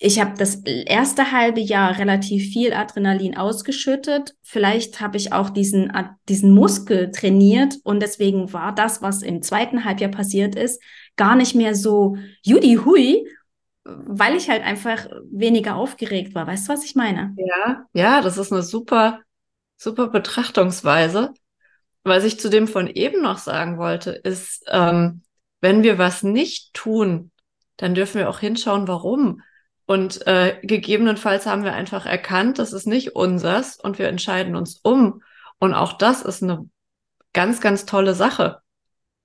ich 0.00 0.20
habe 0.20 0.34
das 0.38 0.62
erste 0.64 1.32
halbe 1.32 1.60
Jahr 1.60 1.98
relativ 1.98 2.52
viel 2.52 2.72
Adrenalin 2.72 3.36
ausgeschüttet. 3.36 4.36
Vielleicht 4.42 5.00
habe 5.00 5.16
ich 5.16 5.32
auch 5.32 5.50
diesen, 5.50 5.92
diesen 6.28 6.52
Muskel 6.52 7.10
trainiert 7.10 7.74
und 7.82 8.00
deswegen 8.00 8.52
war 8.52 8.72
das, 8.72 9.02
was 9.02 9.22
im 9.22 9.42
zweiten 9.42 9.84
Halbjahr 9.84 10.12
passiert 10.12 10.54
ist, 10.54 10.80
gar 11.16 11.34
nicht 11.34 11.56
mehr 11.56 11.74
so 11.74 12.16
Judy 12.42 12.76
Hui, 12.84 13.26
weil 13.84 14.36
ich 14.36 14.48
halt 14.48 14.62
einfach 14.62 15.08
weniger 15.32 15.74
aufgeregt 15.74 16.34
war. 16.34 16.46
Weißt 16.46 16.68
du, 16.68 16.72
was 16.72 16.84
ich 16.84 16.94
meine? 16.94 17.34
Ja, 17.36 17.86
ja, 17.92 18.20
das 18.20 18.38
ist 18.38 18.52
eine 18.52 18.62
super, 18.62 19.20
super 19.76 20.08
Betrachtungsweise. 20.08 21.32
Was 22.04 22.22
ich 22.22 22.38
zu 22.38 22.50
dem 22.50 22.68
von 22.68 22.86
eben 22.86 23.20
noch 23.20 23.38
sagen 23.38 23.78
wollte, 23.78 24.12
ist, 24.12 24.64
ähm, 24.68 25.22
wenn 25.60 25.82
wir 25.82 25.98
was 25.98 26.22
nicht 26.22 26.72
tun, 26.72 27.32
dann 27.76 27.96
dürfen 27.96 28.18
wir 28.18 28.30
auch 28.30 28.38
hinschauen, 28.38 28.86
warum. 28.86 29.42
Und 29.88 30.26
äh, 30.26 30.58
gegebenenfalls 30.62 31.46
haben 31.46 31.64
wir 31.64 31.72
einfach 31.72 32.04
erkannt, 32.04 32.58
das 32.58 32.74
ist 32.74 32.86
nicht 32.86 33.16
unsers 33.16 33.80
und 33.80 33.98
wir 33.98 34.08
entscheiden 34.08 34.54
uns 34.54 34.80
um. 34.82 35.22
Und 35.60 35.72
auch 35.72 35.94
das 35.94 36.20
ist 36.20 36.42
eine 36.42 36.68
ganz, 37.32 37.62
ganz 37.62 37.86
tolle 37.86 38.12
Sache, 38.12 38.60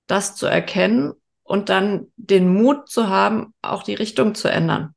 das 0.06 0.36
zu 0.36 0.46
erkennen 0.46 1.12
und 1.42 1.68
dann 1.68 2.06
den 2.16 2.48
Mut 2.48 2.88
zu 2.88 3.10
haben, 3.10 3.52
auch 3.60 3.82
die 3.82 3.92
Richtung 3.92 4.34
zu 4.34 4.48
ändern. 4.48 4.94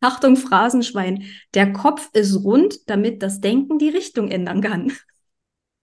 Achtung, 0.00 0.36
Phrasenschwein. 0.36 1.24
Der 1.54 1.72
Kopf 1.72 2.08
ist 2.12 2.44
rund, 2.44 2.88
damit 2.88 3.24
das 3.24 3.40
Denken 3.40 3.80
die 3.80 3.88
Richtung 3.88 4.30
ändern 4.30 4.60
kann. 4.60 4.92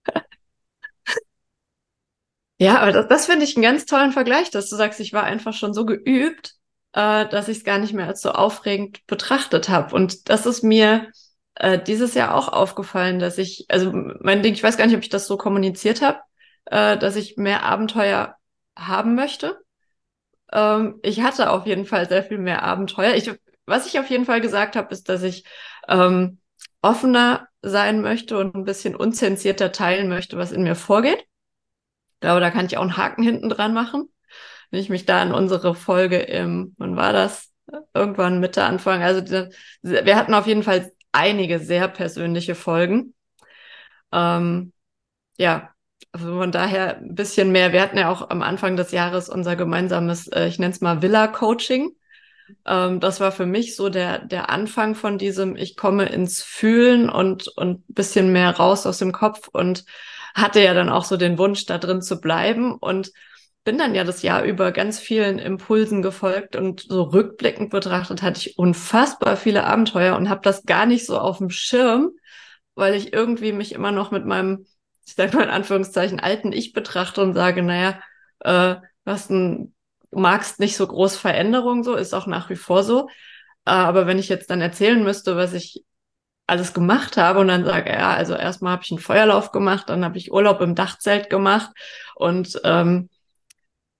Ja, 2.60 2.80
aber 2.80 2.90
das, 2.90 3.06
das 3.06 3.26
finde 3.26 3.44
ich 3.44 3.54
einen 3.56 3.62
ganz 3.62 3.86
tollen 3.86 4.10
Vergleich, 4.10 4.50
dass 4.50 4.68
du 4.68 4.74
sagst, 4.74 4.98
ich 4.98 5.12
war 5.12 5.22
einfach 5.22 5.52
schon 5.54 5.72
so 5.74 5.86
geübt, 5.86 6.57
äh, 6.92 7.26
dass 7.28 7.48
ich 7.48 7.58
es 7.58 7.64
gar 7.64 7.78
nicht 7.78 7.92
mehr 7.92 8.06
als 8.06 8.22
so 8.22 8.32
aufregend 8.32 9.06
betrachtet 9.06 9.68
habe. 9.68 9.94
Und 9.94 10.28
das 10.28 10.46
ist 10.46 10.62
mir 10.62 11.10
äh, 11.54 11.78
dieses 11.82 12.14
Jahr 12.14 12.34
auch 12.34 12.48
aufgefallen, 12.48 13.18
dass 13.18 13.38
ich, 13.38 13.66
also 13.68 13.92
mein 13.92 14.42
Ding, 14.42 14.54
ich 14.54 14.62
weiß 14.62 14.76
gar 14.76 14.86
nicht, 14.86 14.96
ob 14.96 15.02
ich 15.02 15.08
das 15.08 15.26
so 15.26 15.36
kommuniziert 15.36 16.02
habe, 16.02 16.20
äh, 16.66 16.96
dass 16.98 17.16
ich 17.16 17.36
mehr 17.36 17.64
Abenteuer 17.64 18.36
haben 18.76 19.14
möchte. 19.14 19.58
Ähm, 20.52 20.98
ich 21.02 21.22
hatte 21.22 21.50
auf 21.50 21.66
jeden 21.66 21.86
Fall 21.86 22.08
sehr 22.08 22.22
viel 22.22 22.38
mehr 22.38 22.62
Abenteuer. 22.62 23.14
Ich, 23.14 23.30
was 23.66 23.86
ich 23.86 23.98
auf 23.98 24.08
jeden 24.10 24.24
Fall 24.24 24.40
gesagt 24.40 24.76
habe, 24.76 24.92
ist, 24.92 25.08
dass 25.08 25.22
ich 25.22 25.44
ähm, 25.88 26.40
offener 26.82 27.48
sein 27.62 28.00
möchte 28.02 28.38
und 28.38 28.54
ein 28.54 28.64
bisschen 28.64 28.94
unzensierter 28.94 29.72
teilen 29.72 30.08
möchte, 30.08 30.38
was 30.38 30.52
in 30.52 30.62
mir 30.62 30.76
vorgeht. 30.76 31.24
Ich 32.14 32.20
glaube, 32.20 32.40
da 32.40 32.50
kann 32.50 32.66
ich 32.66 32.76
auch 32.76 32.82
einen 32.82 32.96
Haken 32.96 33.22
hinten 33.22 33.48
dran 33.48 33.74
machen. 33.74 34.08
Wenn 34.70 34.80
ich 34.80 34.90
mich 34.90 35.06
da 35.06 35.22
an 35.22 35.32
unsere 35.32 35.74
Folge 35.74 36.18
im, 36.18 36.74
wann 36.78 36.96
war 36.96 37.12
das? 37.12 37.52
Irgendwann 37.94 38.40
Mitte, 38.40 38.64
Anfang. 38.64 39.02
Also 39.02 39.20
die, 39.20 39.50
wir 39.82 40.16
hatten 40.16 40.34
auf 40.34 40.46
jeden 40.46 40.62
Fall 40.62 40.92
einige 41.12 41.58
sehr 41.58 41.88
persönliche 41.88 42.54
Folgen. 42.54 43.14
Ähm, 44.12 44.72
ja, 45.38 45.70
also 46.12 46.38
von 46.38 46.52
daher 46.52 46.98
ein 46.98 47.14
bisschen 47.14 47.52
mehr. 47.52 47.72
Wir 47.72 47.82
hatten 47.82 47.98
ja 47.98 48.10
auch 48.10 48.30
am 48.30 48.42
Anfang 48.42 48.76
des 48.76 48.92
Jahres 48.92 49.28
unser 49.28 49.56
gemeinsames, 49.56 50.28
äh, 50.28 50.48
ich 50.48 50.58
nenne 50.58 50.72
es 50.72 50.80
mal 50.80 51.02
Villa-Coaching. 51.02 51.92
Ähm, 52.66 53.00
das 53.00 53.20
war 53.20 53.32
für 53.32 53.46
mich 53.46 53.76
so 53.76 53.88
der, 53.88 54.20
der 54.20 54.50
Anfang 54.50 54.94
von 54.94 55.18
diesem, 55.18 55.56
ich 55.56 55.76
komme 55.76 56.06
ins 56.06 56.42
Fühlen 56.42 57.10
und, 57.10 57.48
und 57.48 57.84
bisschen 57.88 58.32
mehr 58.32 58.50
raus 58.56 58.86
aus 58.86 58.98
dem 58.98 59.12
Kopf 59.12 59.48
und 59.48 59.84
hatte 60.34 60.62
ja 60.62 60.74
dann 60.74 60.88
auch 60.88 61.04
so 61.04 61.16
den 61.16 61.38
Wunsch, 61.38 61.66
da 61.66 61.78
drin 61.78 62.02
zu 62.02 62.20
bleiben 62.20 62.74
und 62.74 63.12
bin 63.64 63.78
dann 63.78 63.94
ja 63.94 64.04
das 64.04 64.22
Jahr 64.22 64.44
über 64.44 64.72
ganz 64.72 64.98
vielen 64.98 65.38
Impulsen 65.38 66.02
gefolgt 66.02 66.56
und 66.56 66.80
so 66.88 67.02
rückblickend 67.02 67.70
betrachtet 67.70 68.22
hatte 68.22 68.40
ich 68.40 68.58
unfassbar 68.58 69.36
viele 69.36 69.64
Abenteuer 69.64 70.16
und 70.16 70.28
habe 70.28 70.40
das 70.42 70.64
gar 70.64 70.86
nicht 70.86 71.04
so 71.04 71.18
auf 71.18 71.38
dem 71.38 71.50
Schirm, 71.50 72.12
weil 72.74 72.94
ich 72.94 73.12
irgendwie 73.12 73.52
mich 73.52 73.72
immer 73.72 73.92
noch 73.92 74.10
mit 74.10 74.24
meinem 74.24 74.66
ich 75.08 75.14
sage 75.14 75.34
mal 75.34 75.44
in 75.44 75.50
Anführungszeichen, 75.50 76.20
alten 76.20 76.52
Ich 76.52 76.74
betrachte 76.74 77.22
und 77.22 77.32
sage, 77.32 77.62
naja, 77.62 77.98
äh, 78.40 78.76
was 79.04 79.30
ein, 79.30 79.74
magst 80.10 80.60
nicht 80.60 80.76
so 80.76 80.86
groß 80.86 81.16
Veränderungen, 81.16 81.82
so 81.82 81.94
ist 81.94 82.12
auch 82.14 82.26
nach 82.26 82.50
wie 82.50 82.56
vor 82.56 82.82
so. 82.82 83.08
Äh, 83.64 83.70
aber 83.70 84.06
wenn 84.06 84.18
ich 84.18 84.28
jetzt 84.28 84.50
dann 84.50 84.60
erzählen 84.60 85.02
müsste, 85.02 85.36
was 85.36 85.54
ich 85.54 85.82
alles 86.46 86.74
gemacht 86.74 87.16
habe 87.16 87.40
und 87.40 87.48
dann 87.48 87.64
sage, 87.64 87.90
ja, 87.90 88.10
also 88.10 88.34
erstmal 88.34 88.72
habe 88.72 88.82
ich 88.84 88.90
einen 88.90 89.00
Feuerlauf 89.00 89.50
gemacht, 89.50 89.88
dann 89.88 90.04
habe 90.04 90.18
ich 90.18 90.30
Urlaub 90.30 90.60
im 90.60 90.74
Dachzelt 90.74 91.30
gemacht 91.30 91.70
und 92.14 92.60
ähm, 92.64 93.08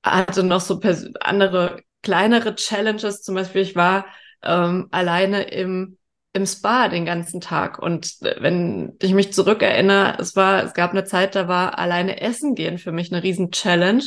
hatte 0.02 0.43
noch 0.43 0.61
so 0.61 0.81
andere 1.21 1.83
kleinere 2.02 2.55
Challenges. 2.55 3.23
Zum 3.23 3.35
Beispiel, 3.35 3.62
ich 3.62 3.76
war 3.76 4.07
ähm, 4.43 4.88
alleine 4.90 5.43
im, 5.43 5.99
im 6.33 6.47
Spa 6.47 6.88
den 6.88 7.05
ganzen 7.05 7.40
Tag. 7.40 7.78
Und 7.78 8.17
wenn 8.21 8.97
ich 9.00 9.14
mich 9.14 9.33
zurückerinnere, 9.33 10.17
es 10.19 10.37
war, 10.37 10.62
es 10.64 10.75
gab 10.75 10.93
eine 10.93 11.05
Zeit, 11.05 11.35
da 11.35 11.49
war 11.49 11.78
alleine 11.78 12.21
essen 12.21 12.55
gehen 12.55 12.78
für 12.78 12.93
mich 12.93 13.12
eine 13.12 13.23
riesen 13.23 13.50
Challenge. 13.50 14.05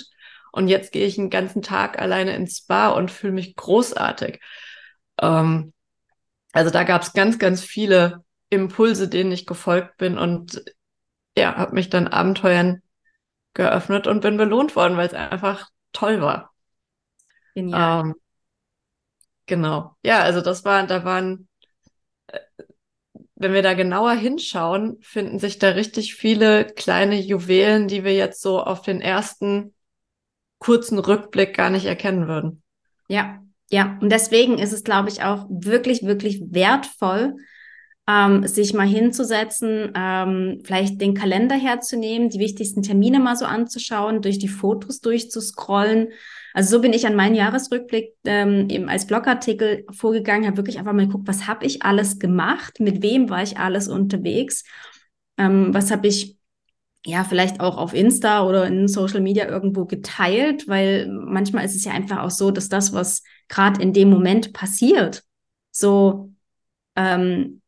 Und 0.52 0.68
jetzt 0.68 0.92
gehe 0.92 1.06
ich 1.06 1.18
einen 1.18 1.30
ganzen 1.30 1.62
Tag 1.62 2.00
alleine 2.00 2.36
ins 2.36 2.58
Spa 2.58 2.90
und 2.90 3.12
fühle 3.12 3.34
mich 3.34 3.56
großartig. 3.56 4.40
Ähm, 5.22 5.74
also 6.54 6.70
da 6.70 6.84
gab 6.84 7.02
es 7.02 7.14
ganz, 7.14 7.40
ganz 7.40 7.64
viele 7.64 8.24
Impulse, 8.50 9.08
denen 9.08 9.32
ich 9.32 9.46
gefolgt 9.46 9.98
bin 9.98 10.18
und 10.18 10.62
ja, 11.38 11.56
habe 11.56 11.74
mich 11.74 11.90
dann 11.90 12.08
Abenteuern 12.10 12.82
geöffnet 13.54 14.08
und 14.08 14.22
bin 14.22 14.38
belohnt 14.38 14.76
worden, 14.76 14.98
weil 14.98 15.08
es 15.08 15.14
einfach 15.14 15.70
toll 15.92 16.22
war. 16.22 16.54
Genial. 17.56 18.06
Ähm, 18.06 18.16
genau. 19.46 19.96
Ja, 20.04 20.20
also 20.22 20.42
das 20.42 20.66
war, 20.66 20.86
da 20.88 21.04
waren, 21.04 21.48
äh, 22.28 22.40
wenn 23.36 23.54
wir 23.54 23.62
da 23.62 23.74
genauer 23.74 24.14
hinschauen, 24.14 24.98
finden 25.02 25.40
sich 25.40 25.60
da 25.60 25.70
richtig 25.70 26.16
viele 26.16 26.66
kleine 26.66 27.20
Juwelen, 27.20 27.88
die 27.88 28.04
wir 28.04 28.14
jetzt 28.14 28.42
so 28.42 28.62
auf 28.62 28.82
den 28.82 29.02
ersten 29.02 29.74
kurzen 30.60 31.00
Rückblick 31.00 31.56
gar 31.56 31.70
nicht 31.70 31.86
erkennen 31.86 32.28
würden. 32.28 32.62
Ja, 33.08 33.42
ja. 33.70 33.98
Und 34.02 34.12
deswegen 34.12 34.60
ist 34.60 34.74
es, 34.74 34.84
glaube 34.84 35.10
ich, 35.10 35.24
auch 35.24 35.48
wirklich, 35.50 36.04
wirklich 36.04 36.42
wertvoll, 36.46 37.36
ähm, 38.08 38.48
sich 38.48 38.74
mal 38.74 38.88
hinzusetzen, 38.88 39.92
ähm, 39.96 40.60
vielleicht 40.64 41.00
den 41.00 41.14
Kalender 41.14 41.56
herzunehmen, 41.56 42.30
die 42.30 42.40
wichtigsten 42.40 42.82
Termine 42.82 43.20
mal 43.20 43.36
so 43.36 43.46
anzuschauen, 43.46 44.22
durch 44.22 44.40
die 44.40 44.48
Fotos 44.48 45.02
durchzuscrollen. 45.02 46.10
Also 46.54 46.78
so 46.78 46.82
bin 46.82 46.94
ich 46.94 47.06
an 47.06 47.16
meinen 47.16 47.36
Jahresrückblick 47.36 48.16
ähm, 48.26 48.70
eben 48.70 48.90
als 48.90 49.08
Blogartikel 49.08 49.86
vorgegangen, 49.92 50.48
habe 50.48 50.58
wirklich 50.58 50.80
einfach 50.80 50.94
mal 50.94 51.06
geguckt, 51.06 51.28
was 51.28 51.48
habe 51.48 51.66
ich 51.66 51.84
alles 51.84 52.20
gemacht, 52.20 52.80
mit 52.80 53.02
wem 53.02 53.30
war 53.30 53.44
ich 53.44 53.58
alles 53.58 53.88
unterwegs, 53.88 54.66
ähm, 55.38 55.74
was 55.74 55.92
habe 55.92 56.08
ich 56.08 56.38
ja, 57.04 57.24
vielleicht 57.24 57.60
auch 57.62 57.78
auf 57.78 57.94
Insta 57.96 58.46
oder 58.48 58.68
in 58.68 58.88
Social 58.88 59.22
Media 59.22 59.48
irgendwo 59.48 59.86
geteilt, 59.86 60.68
weil 60.68 61.08
manchmal 61.08 61.66
ist 61.66 61.76
es 61.76 61.84
ja 61.84 61.94
einfach 61.94 62.20
auch 62.20 62.30
so, 62.30 62.52
dass 62.52 62.70
das, 62.70 62.94
was 62.94 63.24
gerade 63.48 63.82
in 63.82 63.92
dem 63.92 64.10
Moment 64.10 64.54
passiert, 64.54 65.24
so 65.72 66.32
ähm, 66.96 67.61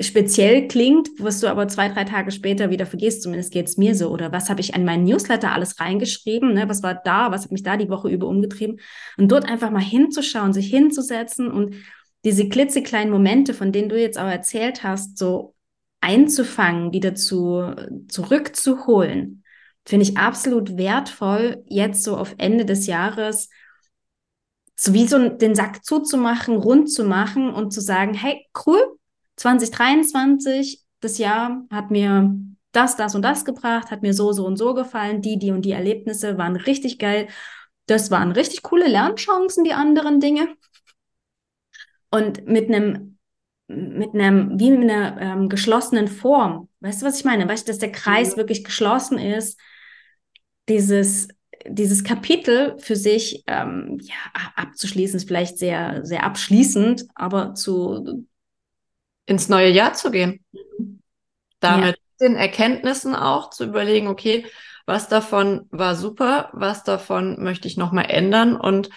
speziell 0.00 0.68
klingt, 0.68 1.08
was 1.18 1.40
du 1.40 1.48
aber 1.48 1.68
zwei, 1.68 1.88
drei 1.88 2.04
Tage 2.04 2.30
später 2.30 2.70
wieder 2.70 2.86
vergisst, 2.86 3.22
zumindest 3.22 3.52
geht 3.52 3.66
es 3.66 3.76
mir 3.76 3.94
so. 3.94 4.10
Oder 4.10 4.32
was 4.32 4.48
habe 4.48 4.60
ich 4.60 4.74
an 4.74 4.84
meinen 4.84 5.04
Newsletter 5.04 5.52
alles 5.52 5.80
reingeschrieben? 5.80 6.54
Ne? 6.54 6.68
Was 6.68 6.82
war 6.82 6.94
da? 6.94 7.30
Was 7.30 7.44
hat 7.44 7.52
mich 7.52 7.62
da 7.62 7.76
die 7.76 7.88
Woche 7.88 8.08
über 8.08 8.26
umgetrieben? 8.26 8.80
Und 9.16 9.30
dort 9.30 9.48
einfach 9.48 9.70
mal 9.70 9.82
hinzuschauen, 9.82 10.52
sich 10.52 10.68
hinzusetzen 10.68 11.50
und 11.50 11.74
diese 12.24 12.48
klitzekleinen 12.48 13.12
Momente, 13.12 13.54
von 13.54 13.72
denen 13.72 13.88
du 13.88 14.00
jetzt 14.00 14.18
auch 14.18 14.28
erzählt 14.28 14.82
hast, 14.82 15.18
so 15.18 15.54
einzufangen, 16.00 16.92
wieder 16.92 17.14
zu, 17.14 17.74
zurückzuholen, 18.08 19.44
finde 19.84 20.04
ich 20.04 20.16
absolut 20.16 20.76
wertvoll, 20.76 21.62
jetzt 21.66 22.02
so 22.04 22.16
auf 22.16 22.34
Ende 22.38 22.64
des 22.64 22.86
Jahres 22.86 23.48
so 24.80 24.94
wie 24.94 25.08
so 25.08 25.28
den 25.28 25.56
Sack 25.56 25.84
zuzumachen, 25.84 26.56
rund 26.56 26.88
zu 26.90 27.02
machen 27.02 27.50
und 27.50 27.72
zu 27.72 27.80
sagen, 27.80 28.14
hey, 28.14 28.46
cool, 28.64 28.97
2023, 29.38 30.84
das 31.00 31.18
Jahr 31.18 31.64
hat 31.70 31.90
mir 31.90 32.34
das, 32.72 32.96
das 32.96 33.14
und 33.14 33.22
das 33.22 33.44
gebracht, 33.44 33.90
hat 33.90 34.02
mir 34.02 34.12
so, 34.12 34.32
so 34.32 34.44
und 34.44 34.56
so 34.56 34.74
gefallen. 34.74 35.22
Die, 35.22 35.38
die 35.38 35.52
und 35.52 35.62
die 35.62 35.72
Erlebnisse 35.72 36.38
waren 36.38 36.56
richtig 36.56 36.98
geil. 36.98 37.28
Das 37.86 38.10
waren 38.10 38.32
richtig 38.32 38.62
coole 38.62 38.88
Lernchancen, 38.88 39.64
die 39.64 39.72
anderen 39.72 40.20
Dinge. 40.20 40.48
Und 42.10 42.46
mit 42.46 42.68
einem, 42.68 43.18
mit 43.68 44.14
einem, 44.14 44.58
wie 44.58 44.70
mit 44.70 44.90
einer 44.90 45.20
ähm, 45.20 45.48
geschlossenen 45.48 46.08
Form. 46.08 46.68
Weißt 46.80 47.02
du, 47.02 47.06
was 47.06 47.18
ich 47.18 47.24
meine? 47.24 47.48
Weißt 47.48 47.66
du, 47.66 47.72
dass 47.72 47.78
der 47.78 47.92
Kreis 47.92 48.32
mhm. 48.32 48.38
wirklich 48.38 48.64
geschlossen 48.64 49.18
ist? 49.18 49.58
Dieses, 50.68 51.28
dieses 51.66 52.04
Kapitel 52.04 52.76
für 52.78 52.96
sich 52.96 53.44
ähm, 53.46 53.98
ja, 54.02 54.14
abzuschließen, 54.56 55.16
ist 55.16 55.28
vielleicht 55.28 55.58
sehr, 55.58 56.04
sehr 56.04 56.24
abschließend, 56.24 57.06
aber 57.14 57.54
zu, 57.54 58.26
ins 59.28 59.48
neue 59.48 59.68
Jahr 59.68 59.92
zu 59.92 60.10
gehen. 60.10 60.42
Damit 61.60 61.96
ja. 61.96 62.26
den 62.26 62.36
Erkenntnissen 62.36 63.14
auch 63.14 63.50
zu 63.50 63.64
überlegen, 63.64 64.08
okay, 64.08 64.46
was 64.86 65.08
davon 65.08 65.66
war 65.70 65.94
super, 65.96 66.48
was 66.54 66.82
davon 66.82 67.42
möchte 67.42 67.68
ich 67.68 67.76
nochmal 67.76 68.06
ändern 68.08 68.56
und 68.56 68.88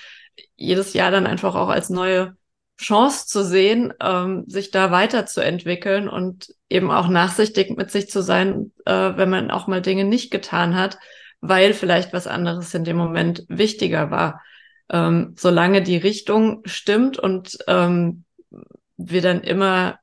jedes 0.56 0.94
Jahr 0.94 1.12
dann 1.12 1.28
einfach 1.28 1.56
auch 1.56 1.68
als 1.68 1.90
neue 1.90 2.38
Chance 2.80 3.28
zu 3.28 3.44
sehen, 3.44 3.94
ähm, 4.02 4.46
sich 4.48 4.72
da 4.72 4.90
weiterzuentwickeln 4.90 6.08
und 6.08 6.56
eben 6.70 6.90
auch 6.90 7.10
nachsichtig 7.10 7.76
mit 7.76 7.92
sich 7.92 8.10
zu 8.10 8.24
sein, 8.24 8.72
äh, 8.86 9.12
wenn 9.18 9.30
man 9.30 9.52
auch 9.52 9.68
mal 9.68 9.82
Dinge 9.82 10.06
nicht 10.06 10.32
getan 10.32 10.76
hat, 10.76 10.98
weil 11.42 11.74
vielleicht 11.74 12.14
was 12.14 12.26
anderes 12.26 12.74
in 12.74 12.86
dem 12.86 12.96
Moment 12.96 13.44
wichtiger 13.50 14.12
war. 14.12 14.42
Ähm, 14.90 15.36
solange 15.38 15.82
die 15.84 15.98
Richtung 15.98 16.62
stimmt 16.66 17.20
und 17.20 17.58
ähm, 17.68 18.24
wir 18.98 19.22
dann 19.22 19.42
immer 19.42 20.01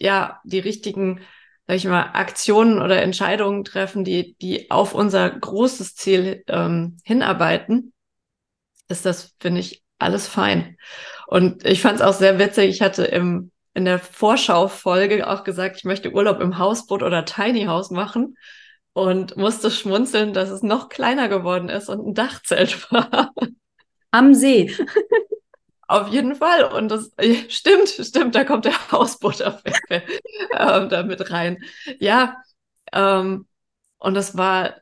ja 0.00 0.40
die 0.44 0.58
richtigen, 0.58 1.20
sag 1.66 1.76
ich 1.76 1.84
mal, 1.84 2.10
Aktionen 2.14 2.80
oder 2.80 3.02
Entscheidungen 3.02 3.64
treffen, 3.64 4.04
die, 4.04 4.36
die 4.40 4.70
auf 4.70 4.94
unser 4.94 5.30
großes 5.30 5.94
Ziel 5.94 6.42
ähm, 6.48 6.96
hinarbeiten, 7.04 7.92
ist 8.88 9.06
das, 9.06 9.36
finde 9.40 9.60
ich, 9.60 9.82
alles 9.98 10.26
fein. 10.26 10.76
Und 11.26 11.64
ich 11.64 11.82
fand 11.82 11.96
es 11.96 12.02
auch 12.02 12.14
sehr 12.14 12.38
witzig. 12.38 12.70
Ich 12.70 12.82
hatte 12.82 13.04
im 13.04 13.52
in 13.74 13.84
der 13.84 13.98
Vorschau-Folge 13.98 15.28
auch 15.28 15.44
gesagt, 15.44 15.76
ich 15.76 15.84
möchte 15.84 16.12
Urlaub 16.12 16.40
im 16.40 16.58
Hausboot 16.58 17.02
oder 17.02 17.24
Tiny 17.24 17.64
House 17.64 17.90
machen 17.90 18.36
und 18.92 19.36
musste 19.36 19.70
schmunzeln, 19.70 20.32
dass 20.32 20.50
es 20.50 20.62
noch 20.62 20.88
kleiner 20.88 21.28
geworden 21.28 21.68
ist 21.68 21.88
und 21.88 22.06
ein 22.06 22.14
Dachzelt 22.14 22.90
war. 22.92 23.32
Am 24.10 24.34
See. 24.34 24.74
Auf 25.90 26.06
jeden 26.08 26.36
Fall. 26.36 26.64
Und 26.72 26.88
das 26.88 27.10
stimmt, 27.48 27.88
stimmt, 27.88 28.34
da 28.36 28.44
kommt 28.44 28.64
der 28.64 28.74
Hausbutterpfeffer 28.92 30.02
ähm, 30.56 30.88
da 30.88 31.02
mit 31.02 31.30
rein. 31.32 31.58
Ja, 31.98 32.36
ähm, 32.92 33.46
und 33.98 34.14
das 34.14 34.36
war, 34.36 34.74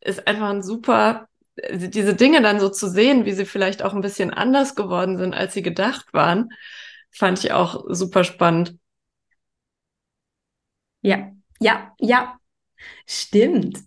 ist 0.00 0.26
einfach 0.26 0.50
ein 0.50 0.62
super, 0.62 1.28
diese 1.70 2.14
Dinge 2.14 2.42
dann 2.42 2.60
so 2.60 2.68
zu 2.68 2.88
sehen, 2.88 3.24
wie 3.24 3.32
sie 3.32 3.44
vielleicht 3.46 3.82
auch 3.82 3.94
ein 3.94 4.00
bisschen 4.00 4.30
anders 4.32 4.74
geworden 4.74 5.18
sind, 5.18 5.34
als 5.34 5.54
sie 5.54 5.62
gedacht 5.62 6.12
waren, 6.12 6.50
fand 7.10 7.38
ich 7.44 7.52
auch 7.52 7.84
super 7.88 8.24
spannend. 8.24 8.76
Ja, 11.00 11.32
ja, 11.60 11.94
ja, 11.98 12.38
stimmt. 13.06 13.78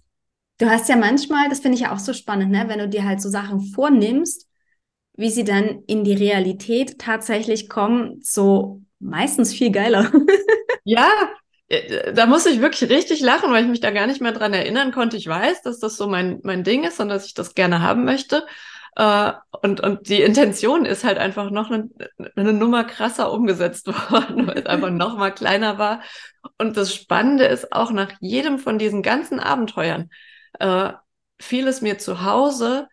Du 0.60 0.70
hast 0.70 0.90
ja 0.90 0.98
manchmal, 0.98 1.50
das 1.50 1.62
finde 1.62 1.76
ich 1.78 1.82
ja 1.84 1.94
auch 1.94 2.00
so 2.00 2.14
spannend, 2.14 2.52
ne, 2.52 2.66
wenn 2.70 2.80
du 2.80 2.90
dir 2.90 3.06
halt 3.06 3.22
so 3.22 3.30
Sachen 3.30 3.62
vornimmst 3.74 4.48
wie 5.18 5.30
sie 5.30 5.44
dann 5.44 5.84
in 5.88 6.04
die 6.04 6.14
Realität 6.14 7.00
tatsächlich 7.00 7.70
kommen, 7.70 8.20
so 8.22 8.82
meistens 9.00 9.54
viel 9.54 9.72
geiler. 9.72 10.12
ja, 10.84 11.10
äh, 11.68 12.14
da 12.14 12.26
muss 12.26 12.46
ich 12.46 12.62
wirklich 12.62 12.90
richtig 12.90 13.22
lachen, 13.22 13.52
weil 13.52 13.64
ich 13.64 13.70
mich 13.70 13.80
da 13.80 13.92
gar 13.92 14.08
nicht 14.08 14.22
mehr 14.22 14.34
dran 14.34 14.54
erinnern 14.54 14.92
konnte. 14.92 15.18
Ich 15.18 15.28
weiß, 15.28 15.62
dass 15.62 15.80
das 15.80 15.98
so 15.98 16.08
mein, 16.08 16.40
mein 16.44 16.64
Ding 16.64 16.84
ist 16.84 17.00
und 17.00 17.10
dass 17.10 17.26
ich 17.26 17.34
das 17.34 17.56
gerne 17.56 17.82
haben 17.82 18.06
möchte. 18.06 18.46
Uh, 18.98 19.34
und, 19.62 19.82
und 19.82 20.08
die 20.08 20.22
Intention 20.22 20.86
ist 20.86 21.04
halt 21.04 21.18
einfach 21.18 21.50
noch 21.52 21.70
eine, 21.70 21.90
eine 22.38 22.54
Nummer 22.54 22.86
krasser 22.86 23.30
umgesetzt 23.30 23.88
worden, 24.10 24.48
weil 24.48 24.60
es 24.60 24.66
einfach 24.66 24.90
noch 24.90 25.18
mal 25.18 25.32
kleiner 25.32 25.78
war. 25.78 26.02
Und 26.58 26.78
das 26.78 26.94
Spannende 26.94 27.44
ist 27.44 27.74
auch 27.74 27.92
nach 27.92 28.14
jedem 28.22 28.58
von 28.58 28.80
diesen 28.80 29.02
ganzen 29.02 29.42
Abenteuern 29.42 30.10
uh, 30.64 30.92
fiel 31.42 31.68
es 31.68 31.82
mir 31.82 31.98
zu 31.98 32.24
Hause 32.24 32.88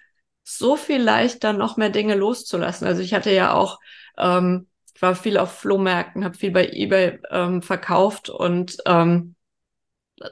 so 0.45 0.77
viel 0.77 1.01
leichter, 1.03 1.53
noch 1.53 1.77
mehr 1.77 1.91
Dinge 1.91 2.15
loszulassen. 2.15 2.87
Also 2.87 3.03
ich 3.03 3.15
hatte 3.15 3.33
ja 3.33 3.53
auch, 3.55 3.79
ähm, 4.19 4.69
ich 4.95 5.03
war 5.03 5.15
viel 5.15 5.39
auf 5.39 5.59
Flohmärkten, 5.59 6.25
habe 6.25 6.37
viel 6.37 6.51
bei 6.51 6.69
eBay 6.69 7.21
ähm, 7.31 7.63
verkauft 7.63 8.29
und 8.31 8.77
ähm, 8.87 9.35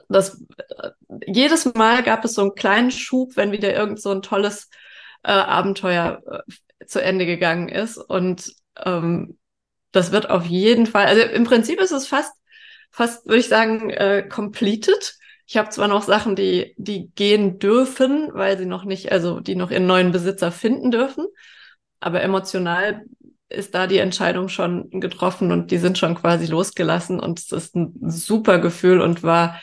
das 0.09 0.41
äh, 0.57 0.89
jedes 1.27 1.65
Mal 1.73 2.03
gab 2.03 2.23
es 2.25 2.33
so 2.33 2.41
einen 2.41 2.55
kleinen 2.55 2.91
Schub, 2.91 3.35
wenn 3.35 3.51
wieder 3.51 3.73
irgend 3.73 4.01
so 4.01 4.11
ein 4.11 4.21
tolles 4.21 4.69
äh, 5.23 5.31
Abenteuer 5.31 6.21
äh, 6.79 6.85
zu 6.85 7.01
Ende 7.01 7.25
gegangen 7.25 7.69
ist. 7.69 7.97
Und 7.97 8.53
ähm, 8.77 9.37
das 9.91 10.11
wird 10.11 10.29
auf 10.29 10.45
jeden 10.45 10.87
Fall, 10.87 11.05
also 11.07 11.21
im 11.23 11.43
Prinzip 11.43 11.79
ist 11.81 11.91
es 11.91 12.07
fast, 12.07 12.33
fast 12.91 13.25
würde 13.25 13.39
ich 13.39 13.47
sagen, 13.47 13.89
äh, 13.89 14.27
completed. 14.27 15.15
Ich 15.51 15.57
habe 15.57 15.67
zwar 15.67 15.89
noch 15.89 16.03
Sachen, 16.03 16.37
die, 16.37 16.73
die 16.77 17.11
gehen 17.13 17.59
dürfen, 17.59 18.29
weil 18.31 18.57
sie 18.57 18.65
noch 18.65 18.85
nicht, 18.85 19.11
also 19.11 19.41
die 19.41 19.55
noch 19.55 19.69
ihren 19.69 19.85
neuen 19.85 20.13
Besitzer 20.13 20.49
finden 20.49 20.91
dürfen, 20.91 21.25
aber 21.99 22.21
emotional 22.21 23.03
ist 23.49 23.75
da 23.75 23.85
die 23.85 23.97
Entscheidung 23.97 24.47
schon 24.47 24.89
getroffen 25.01 25.51
und 25.51 25.71
die 25.71 25.77
sind 25.77 25.97
schon 25.97 26.15
quasi 26.15 26.45
losgelassen 26.45 27.19
und 27.19 27.37
es 27.39 27.51
ist 27.51 27.75
ein 27.75 27.93
super 27.99 28.59
Gefühl 28.59 29.01
und 29.01 29.23
war 29.23 29.59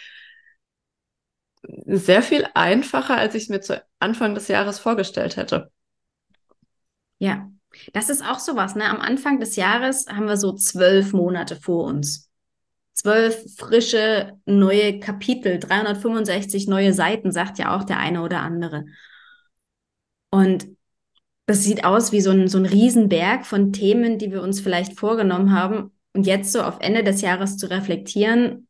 sehr 1.87 2.20
viel 2.20 2.46
einfacher, 2.53 3.16
als 3.16 3.35
ich 3.35 3.44
es 3.44 3.48
mir 3.48 3.62
zu 3.62 3.83
Anfang 3.98 4.35
des 4.35 4.48
Jahres 4.48 4.79
vorgestellt 4.79 5.38
hätte. 5.38 5.70
Ja, 7.16 7.51
das 7.94 8.11
ist 8.11 8.22
auch 8.22 8.40
sowas. 8.40 8.74
Ne? 8.74 8.85
Am 8.85 9.01
Anfang 9.01 9.40
des 9.40 9.57
Jahres 9.57 10.05
haben 10.07 10.27
wir 10.27 10.37
so 10.37 10.53
zwölf 10.53 11.14
Monate 11.14 11.57
vor 11.57 11.85
uns. 11.85 12.28
Zwölf 12.99 13.55
frische 13.57 14.33
neue 14.45 14.99
Kapitel, 14.99 15.61
365 15.61 16.67
neue 16.67 16.93
Seiten, 16.93 17.31
sagt 17.31 17.61
ja 17.61 17.77
auch 17.77 17.85
der 17.85 17.99
eine 17.99 18.23
oder 18.23 18.41
andere. 18.41 18.87
Und 20.31 20.67
das 21.47 21.63
sieht 21.63 21.85
aus 21.85 22.11
wie 22.11 22.21
so 22.21 22.31
ein, 22.31 22.49
so 22.49 22.59
ein 22.59 22.67
Riesenberg 22.67 23.47
von 23.47 23.73
Themen, 23.73 24.19
die 24.19 24.33
wir 24.33 24.43
uns 24.43 24.61
vielleicht 24.61 24.99
vorgenommen 24.99 25.53
haben. 25.53 25.93
Und 26.13 26.27
jetzt 26.27 26.51
so 26.51 26.61
auf 26.61 26.79
Ende 26.81 27.05
des 27.05 27.21
Jahres 27.21 27.57
zu 27.57 27.71
reflektieren, 27.71 28.67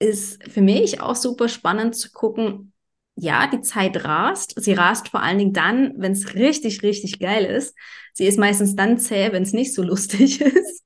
ist 0.00 0.42
für 0.50 0.60
mich 0.60 1.00
auch 1.00 1.14
super 1.14 1.48
spannend 1.48 1.94
zu 1.94 2.10
gucken, 2.10 2.72
ja, 3.14 3.46
die 3.46 3.60
Zeit 3.60 4.04
rast. 4.04 4.60
Sie 4.60 4.72
rast 4.72 5.10
vor 5.10 5.22
allen 5.22 5.38
Dingen 5.38 5.52
dann, 5.52 5.94
wenn 5.96 6.10
es 6.10 6.34
richtig, 6.34 6.82
richtig 6.82 7.20
geil 7.20 7.44
ist. 7.44 7.76
Sie 8.14 8.26
ist 8.26 8.40
meistens 8.40 8.74
dann 8.74 8.98
zäh, 8.98 9.30
wenn 9.30 9.44
es 9.44 9.52
nicht 9.52 9.74
so 9.74 9.84
lustig 9.84 10.40
ist. 10.40 10.82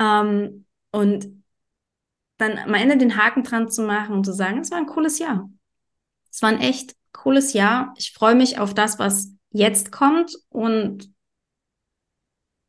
ähm, 0.00 0.64
und 0.92 1.42
dann 2.38 2.58
am 2.58 2.74
Ende 2.74 2.96
den 2.96 3.16
Haken 3.16 3.42
dran 3.42 3.70
zu 3.70 3.82
machen 3.82 4.14
und 4.14 4.24
zu 4.24 4.32
sagen, 4.32 4.60
es 4.60 4.70
war 4.70 4.78
ein 4.78 4.86
cooles 4.86 5.18
Jahr. 5.18 5.50
Es 6.30 6.42
war 6.42 6.48
ein 6.48 6.60
echt 6.60 6.96
cooles 7.12 7.52
Jahr. 7.52 7.94
Ich 7.98 8.12
freue 8.12 8.34
mich 8.34 8.58
auf 8.58 8.74
das, 8.74 8.98
was 8.98 9.32
jetzt 9.50 9.92
kommt 9.92 10.34
und 10.48 11.12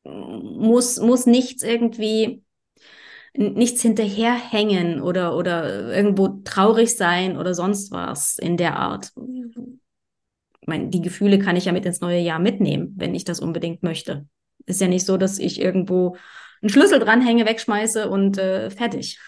muss, 0.03 0.99
muss 0.99 1.25
nichts 1.25 1.63
irgendwie 1.63 2.43
nichts 3.35 3.81
hinterherhängen 3.81 5.01
oder, 5.01 5.35
oder 5.35 5.91
irgendwo 5.95 6.27
traurig 6.43 6.95
sein 6.95 7.37
oder 7.37 7.53
sonst 7.55 7.91
was 7.91 8.37
in 8.37 8.57
der 8.57 8.77
Art. 8.77 9.11
Ich 10.61 10.67
meine, 10.67 10.89
die 10.89 11.01
Gefühle 11.01 11.39
kann 11.39 11.55
ich 11.55 11.65
ja 11.65 11.71
mit 11.71 11.85
ins 11.85 11.99
neue 11.99 12.19
Jahr 12.19 12.39
mitnehmen, 12.39 12.93
wenn 12.95 13.15
ich 13.15 13.23
das 13.23 13.39
unbedingt 13.39 13.81
möchte. 13.81 14.27
Ist 14.65 14.81
ja 14.81 14.87
nicht 14.87 15.05
so, 15.05 15.17
dass 15.17 15.39
ich 15.39 15.59
irgendwo 15.59 16.15
einen 16.63 16.69
Schlüssel 16.69 16.99
dranhänge, 16.99 17.45
wegschmeiße 17.45 18.09
und 18.09 18.37
äh, 18.37 18.69
fertig. 18.69 19.19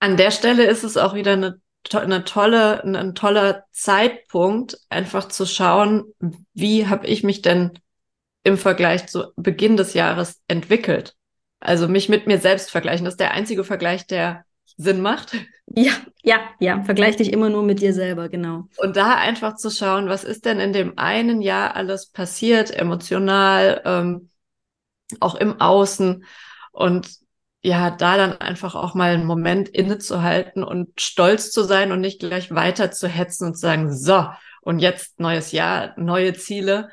An 0.00 0.16
der 0.16 0.30
Stelle 0.30 0.64
ist 0.64 0.84
es 0.84 0.96
auch 0.96 1.14
wieder 1.14 1.32
eine, 1.32 1.60
eine 1.92 2.24
tolle, 2.24 2.84
ein 2.84 3.14
toller 3.14 3.64
Zeitpunkt, 3.72 4.78
einfach 4.90 5.28
zu 5.28 5.46
schauen, 5.46 6.04
wie 6.52 6.86
habe 6.86 7.06
ich 7.06 7.24
mich 7.24 7.42
denn 7.42 7.72
im 8.44 8.58
Vergleich 8.58 9.06
zu 9.08 9.32
Beginn 9.36 9.76
des 9.76 9.94
Jahres 9.94 10.40
entwickelt. 10.46 11.16
Also 11.58 11.88
mich 11.88 12.08
mit 12.08 12.26
mir 12.26 12.38
selbst 12.38 12.70
vergleichen. 12.70 13.04
Das 13.04 13.14
ist 13.14 13.20
der 13.20 13.32
einzige 13.32 13.64
Vergleich, 13.64 14.06
der 14.06 14.44
Sinn 14.76 15.00
macht. 15.00 15.36
Ja, 15.66 15.92
ja, 16.22 16.38
ja. 16.60 16.82
Vergleich 16.84 17.16
dich 17.16 17.32
immer 17.32 17.50
nur 17.50 17.64
mit 17.64 17.80
dir 17.80 17.92
selber, 17.92 18.28
genau. 18.28 18.68
Und 18.76 18.96
da 18.96 19.16
einfach 19.16 19.56
zu 19.56 19.70
schauen, 19.70 20.08
was 20.08 20.22
ist 20.22 20.44
denn 20.44 20.60
in 20.60 20.72
dem 20.72 20.96
einen 20.96 21.42
Jahr 21.42 21.74
alles 21.74 22.06
passiert, 22.06 22.70
emotional, 22.70 23.82
ähm, 23.84 24.30
auch 25.20 25.34
im 25.34 25.60
Außen. 25.60 26.24
Und 26.72 27.10
ja, 27.62 27.90
da 27.90 28.16
dann 28.16 28.32
einfach 28.40 28.74
auch 28.74 28.94
mal 28.94 29.14
einen 29.14 29.26
Moment 29.26 29.68
innezuhalten 29.68 30.62
und 30.62 31.00
stolz 31.00 31.50
zu 31.50 31.64
sein 31.64 31.92
und 31.92 32.00
nicht 32.00 32.20
gleich 32.20 32.54
weiter 32.54 32.90
zu 32.90 33.08
hetzen 33.08 33.46
und 33.48 33.54
zu 33.54 33.60
sagen, 33.60 33.92
so, 33.94 34.28
und 34.62 34.78
jetzt 34.78 35.18
neues 35.18 35.52
Jahr, 35.52 35.94
neue 35.96 36.34
Ziele, 36.34 36.90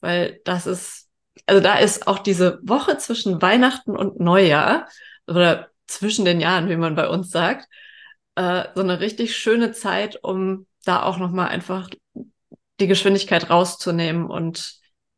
weil 0.00 0.40
das 0.44 0.66
ist 0.66 1.04
also 1.46 1.60
da 1.60 1.76
ist 1.78 2.06
auch 2.06 2.18
diese 2.18 2.60
Woche 2.62 2.96
zwischen 2.98 3.42
Weihnachten 3.42 3.96
und 3.96 4.20
Neujahr 4.20 4.88
oder 5.26 5.68
zwischen 5.86 6.24
den 6.24 6.40
Jahren, 6.40 6.68
wie 6.68 6.76
man 6.76 6.94
bei 6.94 7.08
uns 7.08 7.30
sagt, 7.30 7.68
äh, 8.36 8.64
so 8.74 8.80
eine 8.80 9.00
richtig 9.00 9.36
schöne 9.36 9.72
Zeit, 9.72 10.18
um 10.22 10.66
da 10.84 11.02
auch 11.02 11.18
nochmal 11.18 11.48
einfach 11.48 11.90
die 12.80 12.86
Geschwindigkeit 12.86 13.50
rauszunehmen 13.50 14.26
und 14.26 14.74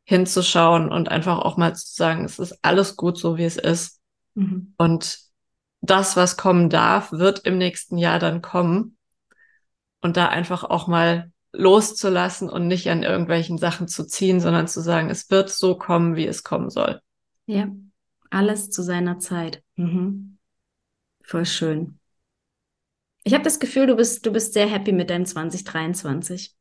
hinzuschauen 0.07 0.89
und 0.89 1.09
einfach 1.09 1.39
auch 1.39 1.57
mal 1.57 1.75
zu 1.75 1.93
sagen, 1.93 2.23
es 2.23 2.39
ist 2.39 2.57
alles 2.61 2.95
gut 2.95 3.17
so, 3.17 3.37
wie 3.37 3.43
es 3.43 3.57
ist. 3.57 3.99
Mhm. 4.35 4.73
Und 4.77 5.19
das, 5.81 6.15
was 6.15 6.37
kommen 6.37 6.69
darf, 6.69 7.11
wird 7.11 7.39
im 7.39 7.57
nächsten 7.57 7.97
Jahr 7.97 8.17
dann 8.17 8.41
kommen. 8.41 8.97
Und 9.99 10.15
da 10.15 10.29
einfach 10.29 10.63
auch 10.63 10.87
mal 10.87 11.29
loszulassen 11.51 12.49
und 12.49 12.67
nicht 12.67 12.89
an 12.89 13.03
irgendwelchen 13.03 13.57
Sachen 13.57 13.89
zu 13.89 14.07
ziehen, 14.07 14.39
sondern 14.39 14.69
zu 14.69 14.79
sagen, 14.79 15.09
es 15.09 15.29
wird 15.29 15.49
so 15.49 15.77
kommen, 15.77 16.15
wie 16.15 16.25
es 16.25 16.43
kommen 16.43 16.69
soll. 16.69 17.01
Ja, 17.45 17.67
alles 18.29 18.69
zu 18.69 18.83
seiner 18.83 19.19
Zeit. 19.19 19.61
Mhm. 19.75 20.37
Voll 21.21 21.45
schön. 21.45 21.99
Ich 23.25 23.33
habe 23.33 23.43
das 23.43 23.59
Gefühl, 23.59 23.87
du 23.87 23.97
bist, 23.97 24.25
du 24.25 24.31
bist 24.31 24.53
sehr 24.53 24.67
happy 24.67 24.93
mit 24.93 25.09
deinem 25.09 25.25
2023. 25.25 26.55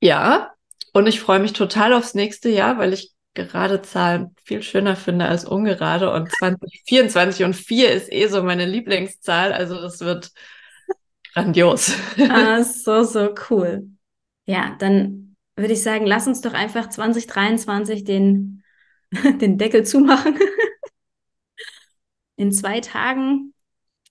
Ja, 0.00 0.52
und 0.92 1.06
ich 1.06 1.20
freue 1.20 1.40
mich 1.40 1.52
total 1.52 1.92
aufs 1.92 2.14
nächste 2.14 2.48
Jahr, 2.48 2.78
weil 2.78 2.92
ich 2.92 3.12
gerade 3.34 3.82
Zahlen 3.82 4.34
viel 4.42 4.62
schöner 4.62 4.96
finde 4.96 5.26
als 5.26 5.44
ungerade 5.44 6.12
und 6.12 6.30
2024 6.30 7.44
und 7.44 7.54
4 7.54 7.92
ist 7.92 8.12
eh 8.12 8.26
so 8.26 8.42
meine 8.42 8.66
Lieblingszahl, 8.66 9.52
also 9.52 9.80
das 9.80 10.00
wird 10.00 10.32
Grandios. 11.32 11.94
ah, 12.28 12.62
so, 12.64 13.04
so 13.04 13.34
cool. 13.50 13.88
Ja, 14.46 14.76
dann 14.78 15.36
würde 15.56 15.74
ich 15.74 15.82
sagen, 15.82 16.06
lass 16.06 16.26
uns 16.26 16.40
doch 16.40 16.54
einfach 16.54 16.88
2023 16.88 18.04
den, 18.04 18.64
den 19.12 19.58
Deckel 19.58 19.84
zumachen. 19.84 20.38
in 22.36 22.52
zwei 22.52 22.80
Tagen 22.80 23.54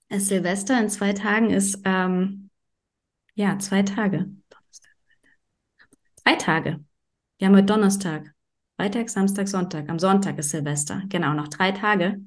ist 0.08 0.28
Silvester, 0.28 0.80
in 0.80 0.88
zwei 0.88 1.12
Tagen 1.12 1.50
ist, 1.50 1.80
ähm, 1.84 2.50
ja, 3.34 3.58
zwei 3.58 3.82
Tage. 3.82 4.30
Zwei 6.22 6.36
Tage. 6.36 6.84
Wir 7.38 7.48
haben 7.48 7.56
heute 7.56 7.66
Donnerstag. 7.66 8.34
Freitag, 8.76 9.08
Samstag, 9.08 9.48
Sonntag. 9.48 9.88
Am 9.88 9.98
Sonntag 9.98 10.38
ist 10.38 10.50
Silvester. 10.50 11.02
Genau, 11.08 11.32
noch 11.32 11.48
drei 11.48 11.72
Tage. 11.72 12.20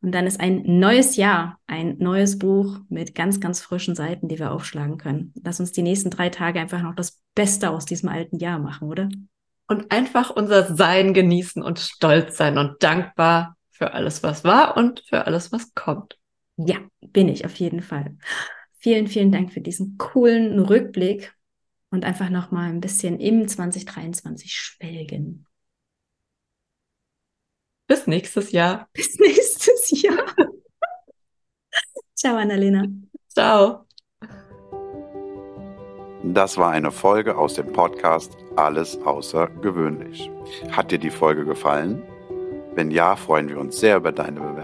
Und 0.00 0.12
dann 0.12 0.26
ist 0.26 0.40
ein 0.40 0.62
neues 0.64 1.16
Jahr, 1.16 1.58
ein 1.66 1.96
neues 1.98 2.38
Buch 2.38 2.78
mit 2.88 3.14
ganz, 3.14 3.40
ganz 3.40 3.60
frischen 3.60 3.94
Seiten, 3.94 4.28
die 4.28 4.38
wir 4.38 4.52
aufschlagen 4.52 4.98
können. 4.98 5.32
Lass 5.42 5.60
uns 5.60 5.72
die 5.72 5.82
nächsten 5.82 6.10
drei 6.10 6.28
Tage 6.28 6.60
einfach 6.60 6.82
noch 6.82 6.94
das 6.94 7.20
Beste 7.34 7.70
aus 7.70 7.86
diesem 7.86 8.10
alten 8.10 8.38
Jahr 8.38 8.58
machen, 8.58 8.88
oder? 8.88 9.08
Und 9.66 9.90
einfach 9.92 10.30
unser 10.30 10.74
Sein 10.74 11.14
genießen 11.14 11.62
und 11.62 11.78
stolz 11.78 12.36
sein 12.36 12.58
und 12.58 12.82
dankbar 12.82 13.56
für 13.70 13.92
alles, 13.92 14.22
was 14.22 14.44
war 14.44 14.76
und 14.76 15.02
für 15.08 15.26
alles, 15.26 15.52
was 15.52 15.74
kommt. 15.74 16.18
Ja, 16.56 16.76
bin 17.00 17.28
ich 17.28 17.46
auf 17.46 17.54
jeden 17.56 17.80
Fall. 17.80 18.16
Vielen, 18.84 19.06
vielen 19.06 19.32
Dank 19.32 19.50
für 19.50 19.62
diesen 19.62 19.96
coolen 19.96 20.58
Rückblick 20.58 21.34
und 21.90 22.04
einfach 22.04 22.28
noch 22.28 22.50
mal 22.50 22.68
ein 22.68 22.82
bisschen 22.82 23.18
im 23.18 23.48
2023 23.48 24.52
schwelgen. 24.52 25.46
Bis 27.86 28.06
nächstes 28.06 28.52
Jahr. 28.52 28.90
Bis 28.92 29.18
nächstes 29.18 30.02
Jahr. 30.02 30.26
Ciao, 32.14 32.36
Annalena. 32.36 32.84
Ciao. 33.28 33.86
Das 36.22 36.58
war 36.58 36.70
eine 36.70 36.90
Folge 36.90 37.38
aus 37.38 37.54
dem 37.54 37.72
Podcast 37.72 38.36
Alles 38.54 38.98
außergewöhnlich. 38.98 40.30
Hat 40.72 40.90
dir 40.90 40.98
die 40.98 41.08
Folge 41.08 41.46
gefallen? 41.46 42.02
Wenn 42.74 42.90
ja, 42.90 43.16
freuen 43.16 43.48
wir 43.48 43.58
uns 43.58 43.80
sehr 43.80 43.96
über 43.96 44.12
deine 44.12 44.42
Bewertung. 44.42 44.63